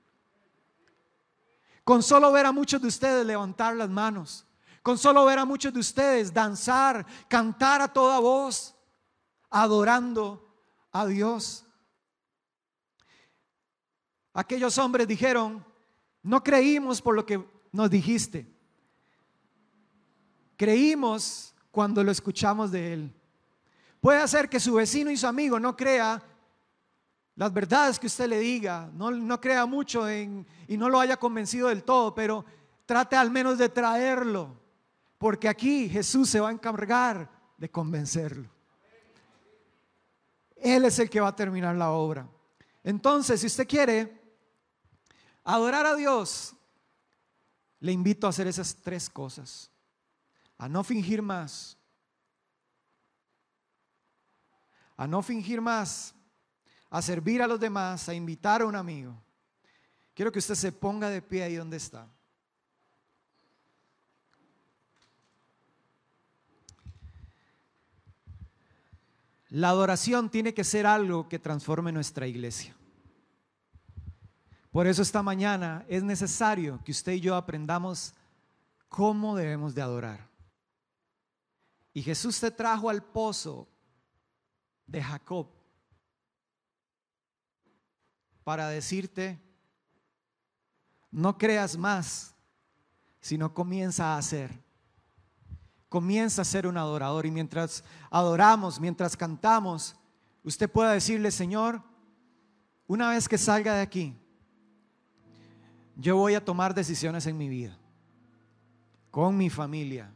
Con 1.84 2.02
solo 2.02 2.32
ver 2.32 2.46
a 2.46 2.52
muchos 2.52 2.82
de 2.82 2.88
ustedes 2.88 3.24
levantar 3.24 3.76
las 3.76 3.88
manos, 3.88 4.47
con 4.88 4.96
solo 4.96 5.26
ver 5.26 5.38
a 5.38 5.44
muchos 5.44 5.70
de 5.70 5.80
ustedes 5.80 6.32
danzar, 6.32 7.04
cantar 7.28 7.82
a 7.82 7.88
toda 7.88 8.20
voz, 8.20 8.74
adorando 9.50 10.42
a 10.90 11.04
Dios. 11.04 11.66
Aquellos 14.32 14.78
hombres 14.78 15.06
dijeron, 15.06 15.62
no 16.22 16.42
creímos 16.42 17.02
por 17.02 17.14
lo 17.14 17.26
que 17.26 17.46
nos 17.70 17.90
dijiste. 17.90 18.50
Creímos 20.56 21.54
cuando 21.70 22.02
lo 22.02 22.10
escuchamos 22.10 22.70
de 22.70 22.94
Él. 22.94 23.14
Puede 24.00 24.22
hacer 24.22 24.48
que 24.48 24.58
su 24.58 24.72
vecino 24.72 25.10
y 25.10 25.18
su 25.18 25.26
amigo 25.26 25.60
no 25.60 25.76
crea 25.76 26.22
las 27.34 27.52
verdades 27.52 27.98
que 27.98 28.06
usted 28.06 28.26
le 28.26 28.38
diga, 28.38 28.88
no, 28.94 29.10
no 29.10 29.38
crea 29.38 29.66
mucho 29.66 30.10
y 30.10 30.78
no 30.78 30.88
lo 30.88 30.98
haya 30.98 31.18
convencido 31.18 31.68
del 31.68 31.84
todo, 31.84 32.14
pero 32.14 32.42
trate 32.86 33.16
al 33.16 33.30
menos 33.30 33.58
de 33.58 33.68
traerlo, 33.68 34.66
porque 35.18 35.48
aquí 35.48 35.88
Jesús 35.88 36.30
se 36.30 36.40
va 36.40 36.48
a 36.48 36.52
encargar 36.52 37.30
de 37.56 37.70
convencerlo. 37.70 38.48
Él 40.56 40.84
es 40.84 40.98
el 40.98 41.10
que 41.10 41.20
va 41.20 41.28
a 41.28 41.36
terminar 41.36 41.76
la 41.76 41.90
obra. 41.90 42.28
Entonces, 42.82 43.40
si 43.40 43.46
usted 43.46 43.66
quiere 43.66 44.20
adorar 45.44 45.86
a 45.86 45.96
Dios, 45.96 46.54
le 47.80 47.92
invito 47.92 48.26
a 48.26 48.30
hacer 48.30 48.46
esas 48.46 48.74
tres 48.76 49.08
cosas 49.10 49.70
a 50.58 50.68
no 50.68 50.82
fingir 50.82 51.22
más, 51.22 51.78
a 54.96 55.06
no 55.06 55.22
fingir 55.22 55.60
más, 55.60 56.14
a 56.90 57.00
servir 57.00 57.40
a 57.40 57.46
los 57.46 57.60
demás, 57.60 58.08
a 58.08 58.14
invitar 58.14 58.62
a 58.62 58.66
un 58.66 58.74
amigo. 58.74 59.16
Quiero 60.14 60.32
que 60.32 60.40
usted 60.40 60.56
se 60.56 60.72
ponga 60.72 61.08
de 61.10 61.22
pie 61.22 61.44
ahí 61.44 61.54
donde 61.54 61.76
está. 61.76 62.08
La 69.50 69.70
adoración 69.70 70.30
tiene 70.30 70.52
que 70.52 70.64
ser 70.64 70.86
algo 70.86 71.28
que 71.28 71.38
transforme 71.38 71.92
nuestra 71.92 72.26
iglesia. 72.26 72.74
Por 74.70 74.86
eso 74.86 75.02
esta 75.02 75.22
mañana 75.22 75.84
es 75.88 76.02
necesario 76.02 76.82
que 76.84 76.92
usted 76.92 77.12
y 77.12 77.20
yo 77.20 77.34
aprendamos 77.34 78.14
cómo 78.88 79.34
debemos 79.34 79.74
de 79.74 79.82
adorar. 79.82 80.28
Y 81.94 82.02
Jesús 82.02 82.38
te 82.38 82.50
trajo 82.50 82.90
al 82.90 83.02
pozo 83.02 83.66
de 84.86 85.02
Jacob 85.02 85.48
para 88.44 88.68
decirte, 88.68 89.38
no 91.10 91.36
creas 91.36 91.76
más, 91.76 92.34
sino 93.20 93.52
comienza 93.52 94.14
a 94.14 94.18
hacer. 94.18 94.67
Comienza 95.88 96.42
a 96.42 96.44
ser 96.44 96.66
un 96.66 96.76
adorador 96.76 97.26
y 97.26 97.30
mientras 97.30 97.82
adoramos, 98.10 98.80
mientras 98.80 99.16
cantamos, 99.16 99.96
usted 100.42 100.70
pueda 100.70 100.92
decirle, 100.92 101.30
Señor, 101.30 101.82
una 102.86 103.10
vez 103.10 103.28
que 103.28 103.38
salga 103.38 103.74
de 103.74 103.82
aquí, 103.82 104.16
yo 105.96 106.16
voy 106.16 106.34
a 106.34 106.44
tomar 106.44 106.74
decisiones 106.74 107.26
en 107.26 107.36
mi 107.36 107.48
vida, 107.48 107.76
con 109.10 109.36
mi 109.36 109.50
familia, 109.50 110.12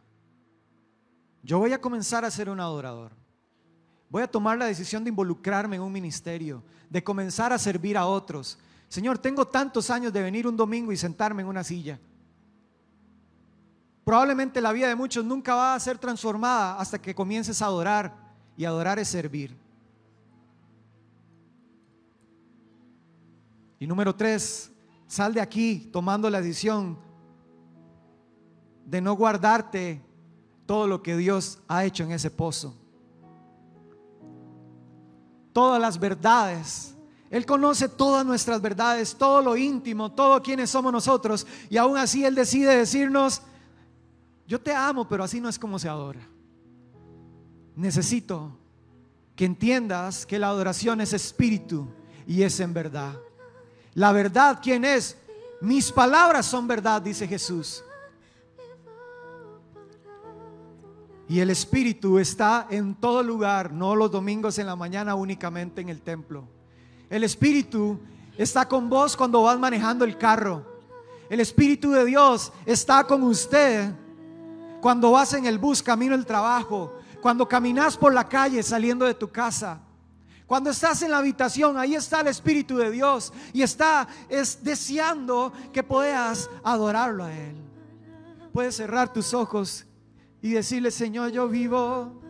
yo 1.43 1.59
voy 1.59 1.73
a 1.73 1.81
comenzar 1.81 2.25
a 2.25 2.31
ser 2.31 2.49
un 2.49 2.61
adorador. 2.61 3.13
Voy 4.09 4.23
a 4.23 4.31
tomar 4.31 4.59
la 4.59 4.67
decisión 4.67 5.03
de 5.03 5.09
involucrarme 5.09 5.77
en 5.77 5.83
un 5.83 5.91
ministerio, 5.91 6.63
de 6.91 7.03
comenzar 7.03 7.53
a 7.53 7.59
servir 7.59 7.97
a 7.97 8.07
otros. 8.07 8.59
Señor, 8.89 9.19
tengo 9.19 9.47
tantos 9.47 9.89
años 9.91 10.13
de 10.13 10.23
venir 10.23 10.47
un 10.47 10.57
domingo 10.57 10.93
y 10.93 10.97
sentarme 10.97 11.43
en 11.43 11.49
una 11.49 11.65
silla. 11.65 11.99
Probablemente 14.13 14.61
la 14.61 14.73
vida 14.73 14.89
de 14.89 14.95
muchos 14.95 15.25
nunca 15.25 15.55
va 15.55 15.75
a 15.75 15.81
ser 15.81 15.97
transformada 15.97 16.79
hasta 16.79 17.01
que 17.01 17.15
comiences 17.15 17.63
a 17.63 17.65
adorar. 17.65 18.15
Y 18.59 18.67
adorar 18.67 18.99
es 18.99 19.09
servir. 19.09 19.57
Y 23.81 23.87
número 23.87 24.15
tres, 24.15 24.71
sal 25.07 25.33
de 25.33 25.41
aquí 25.41 25.89
tomando 25.91 26.29
la 26.29 26.43
decisión 26.43 26.99
de 28.85 29.01
no 29.01 29.15
guardarte 29.15 30.03
todo 30.67 30.87
lo 30.87 31.03
que 31.03 31.17
Dios 31.17 31.61
ha 31.67 31.87
hecho 31.87 32.05
en 32.05 32.13
ese 32.13 32.31
pozo. 32.31 32.77
Todas 35.55 35.81
las 35.81 35.99
verdades. 35.99 36.95
Él 37.31 37.47
conoce 37.47 37.89
todas 37.89 38.27
nuestras 38.27 38.61
verdades, 38.61 39.17
todo 39.17 39.41
lo 39.41 39.57
íntimo, 39.57 40.13
todo 40.13 40.43
quienes 40.43 40.69
somos 40.69 40.93
nosotros. 40.93 41.47
Y 41.71 41.79
aún 41.79 41.97
así 41.97 42.27
Él 42.27 42.35
decide 42.35 42.77
decirnos, 42.77 43.41
yo 44.53 44.61
te 44.61 44.75
amo, 44.75 45.09
pero 45.09 45.25
así 45.25 45.41
no 45.41 45.49
es 45.49 45.59
como 45.59 45.79
se 45.79 45.89
adora. 45.89 46.21
Necesito 47.75 48.55
que 49.35 49.47
entiendas 49.47 50.27
que 50.27 50.39
la 50.39 50.49
adoración 50.49 51.01
es 51.01 51.15
espíritu 51.15 51.89
y 52.27 52.43
es 52.43 52.61
en 52.61 52.75
verdad. 52.75 53.15
La 53.95 54.13
verdad, 54.13 54.59
¿quién 54.63 54.85
es? 54.85 55.17
Mis 55.63 55.91
palabras 55.91 56.45
son 56.45 56.69
verdad, 56.69 57.01
dice 57.01 57.27
Jesús. 57.27 57.83
Y 61.31 61.41
el 61.41 61.49
Espíritu 61.49 62.19
está 62.19 62.67
en 62.69 62.95
todo 62.95 63.23
lugar, 63.23 63.73
no 63.73 63.97
los 63.97 64.11
domingos 64.11 64.59
en 64.59 64.67
la 64.67 64.77
mañana 64.77 65.15
únicamente 65.15 65.81
en 65.81 65.89
el 65.89 66.03
templo. 66.03 66.47
El 67.09 67.25
Espíritu 67.25 67.99
está 68.37 68.69
con 68.69 68.91
vos 68.91 69.17
cuando 69.17 69.45
vas 69.45 69.59
manejando 69.59 70.05
el 70.05 70.19
carro. 70.19 70.67
El 71.31 71.41
Espíritu 71.41 71.93
de 71.93 72.05
Dios 72.05 72.53
está 72.67 73.05
con 73.05 73.23
usted 73.23 73.95
cuando 74.83 75.13
vas 75.13 75.33
en 75.35 75.47
el 75.47 75.61
bus 75.61 75.81
camino 75.81 76.13
al 76.13 76.27
trabajo, 76.27 76.93
cuando 77.21 77.47
caminas 77.49 77.97
por 77.97 78.13
la 78.13 78.29
calle 78.29 78.65
saliendo 78.65 79.05
de 79.05 79.15
tu 79.15 79.31
casa. 79.31 79.79
Cuando 80.45 80.71
estás 80.71 81.01
en 81.03 81.13
la 81.13 81.19
habitación, 81.19 81.79
ahí 81.79 81.95
está 81.95 82.21
el 82.21 82.27
Espíritu 82.27 82.77
de 82.77 82.91
Dios 82.91 83.33
y 83.53 83.63
está 83.63 84.09
es 84.29 84.65
deseando 84.65 85.53
que 85.73 85.85
puedas 85.85 86.51
adorarlo 86.65 87.23
a 87.23 87.33
Él. 87.33 87.55
Puedes 88.53 88.75
cerrar 88.75 89.13
tus 89.13 89.33
ojos 89.35 89.87
y 90.43 90.51
decirle, 90.51 90.91
Señor, 90.91 91.31
yo 91.31 91.49
vivo 91.49 92.21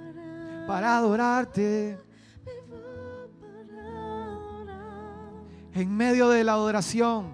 para 0.66 0.98
adorarte. 0.98 1.98
En 5.72 5.96
medio 5.96 6.28
de 6.28 6.44
la 6.44 6.52
adoración, 6.52 7.32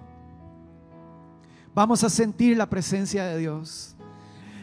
vamos 1.75 2.05
a 2.05 2.09
sentir 2.09 2.55
la 2.55 2.69
presencia 2.69 3.25
de 3.25 3.37
Dios. 3.37 3.97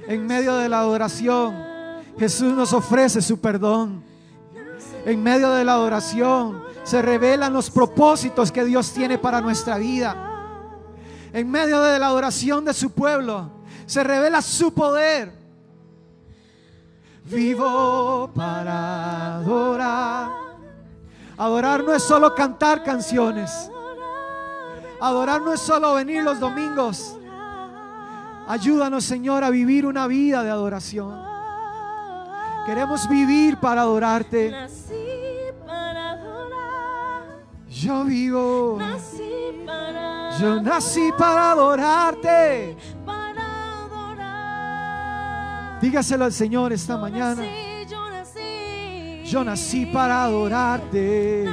En 0.08 0.26
medio 0.26 0.56
de 0.56 0.68
la 0.68 0.80
adoración, 0.80 1.54
Jesús 2.18 2.52
nos 2.52 2.72
ofrece 2.72 3.20
su 3.20 3.40
perdón. 3.40 4.04
En 5.04 5.22
medio 5.22 5.50
de 5.50 5.64
la 5.64 5.72
adoración 5.72 6.62
se 6.84 7.02
revelan 7.02 7.52
los 7.52 7.70
propósitos 7.70 8.52
que 8.52 8.64
Dios 8.64 8.92
tiene 8.92 9.18
para 9.18 9.40
nuestra 9.40 9.76
vida. 9.78 10.16
En 11.32 11.50
medio 11.50 11.82
de 11.82 11.98
la 11.98 12.06
adoración 12.06 12.64
de 12.64 12.72
su 12.72 12.90
pueblo 12.90 13.50
se 13.86 14.02
revela 14.04 14.40
su 14.42 14.72
poder. 14.72 15.32
Vivo 17.24 18.30
para 18.34 19.36
adorar. 19.36 20.30
Adorar 21.36 21.84
no 21.84 21.92
es 21.92 22.02
solo 22.02 22.34
cantar 22.34 22.84
canciones. 22.84 23.70
Adorar 25.00 25.42
no 25.42 25.52
es 25.52 25.60
solo 25.60 25.94
venir 25.94 26.22
los 26.22 26.38
domingos. 26.40 27.16
Ayúdanos, 28.48 29.04
Señor, 29.04 29.42
a 29.42 29.50
vivir 29.50 29.86
una 29.86 30.06
vida 30.06 30.42
de 30.44 30.50
adoración. 30.50 31.20
Queremos 32.66 33.08
vivir 33.08 33.56
para 33.58 33.82
adorarte. 33.82 34.52
Yo 37.68 38.04
vivo. 38.04 38.78
Yo 40.40 40.62
nací 40.62 41.10
para 41.18 41.52
adorarte. 41.52 42.76
Dígaselo 45.80 46.24
al 46.24 46.32
Señor 46.32 46.72
esta 46.72 46.96
mañana. 46.96 47.42
Yo 49.24 49.44
nací 49.44 49.86
para 49.86 50.24
adorarte. 50.24 51.46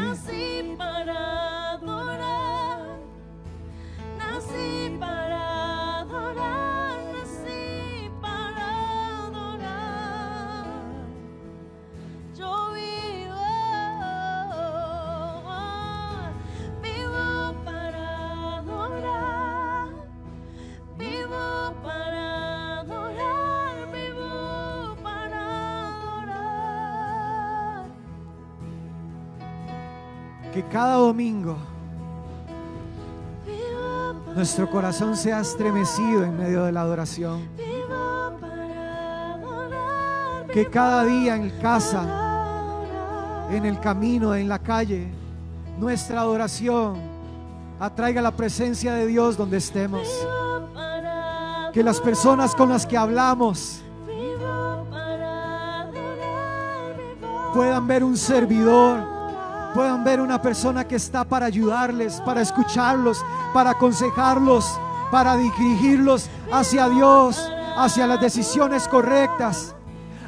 Nuestro 34.44 34.70
corazón 34.70 35.16
sea 35.16 35.40
estremecido 35.40 36.26
en 36.26 36.38
medio 36.38 36.66
de 36.66 36.74
la 36.74 36.82
adoración. 36.82 37.48
Que 40.54 40.70
cada 40.70 41.06
día 41.06 41.38
en 41.38 41.50
casa, 41.62 42.04
en 43.50 43.66
el 43.66 43.80
camino, 43.80 44.36
en 44.36 44.50
la 44.50 44.60
calle, 44.60 45.08
nuestra 45.80 46.20
adoración 46.20 46.98
atraiga 47.80 48.22
la 48.22 48.32
presencia 48.32 48.92
de 48.96 49.08
Dios 49.08 49.38
donde 49.38 49.56
estemos. 49.56 50.10
Que 51.72 51.82
las 51.82 52.02
personas 52.02 52.54
con 52.54 52.68
las 52.68 52.86
que 52.86 52.98
hablamos 52.98 53.82
puedan 57.54 57.88
ver 57.88 58.04
un 58.04 58.18
servidor 58.18 59.14
puedan 59.74 60.04
ver 60.04 60.22
una 60.22 60.40
persona 60.42 60.88
que 60.88 60.96
está 60.96 61.24
para 61.24 61.48
ayudarles, 61.48 62.22
para 62.22 62.42
escucharlos, 62.42 63.26
para 63.54 63.72
aconsejarlos, 63.72 64.80
para 65.12 65.36
dirigirlos 65.38 66.30
hacia 66.52 66.90
Dios, 66.90 67.52
hacia 67.78 68.08
las 68.08 68.20
decisiones 68.20 68.88
correctas. 68.88 69.76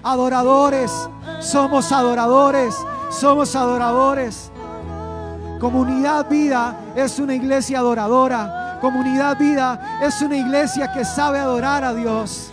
Adoradores, 0.03 0.91
somos 1.39 1.91
adoradores, 1.91 2.75
somos 3.09 3.55
adoradores. 3.55 4.51
Comunidad 5.59 6.29
Vida 6.29 6.77
es 6.95 7.17
una 7.17 7.33
iglesia 7.33 7.79
adoradora. 7.79 8.77
Comunidad 8.81 9.38
Vida 9.38 9.99
es 10.01 10.21
una 10.21 10.38
iglesia 10.38 10.91
que 10.91 11.03
sabe 11.03 11.39
adorar 11.39 11.83
a 11.83 11.93
Dios. 11.93 12.51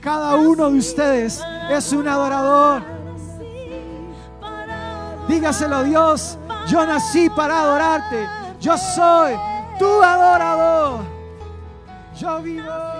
Cada 0.00 0.36
uno 0.36 0.70
de 0.70 0.78
ustedes 0.78 1.42
es 1.70 1.92
un 1.92 2.08
adorador. 2.08 2.82
Dígaselo 5.28 5.76
a 5.76 5.82
Dios, 5.84 6.38
yo 6.70 6.86
nací 6.86 7.28
para 7.30 7.60
adorarte. 7.60 8.28
Yo 8.60 8.78
soy 8.78 9.34
tu 9.78 10.02
adorador. 10.02 11.00
Yo 12.16 12.42
vivo. 12.42 12.99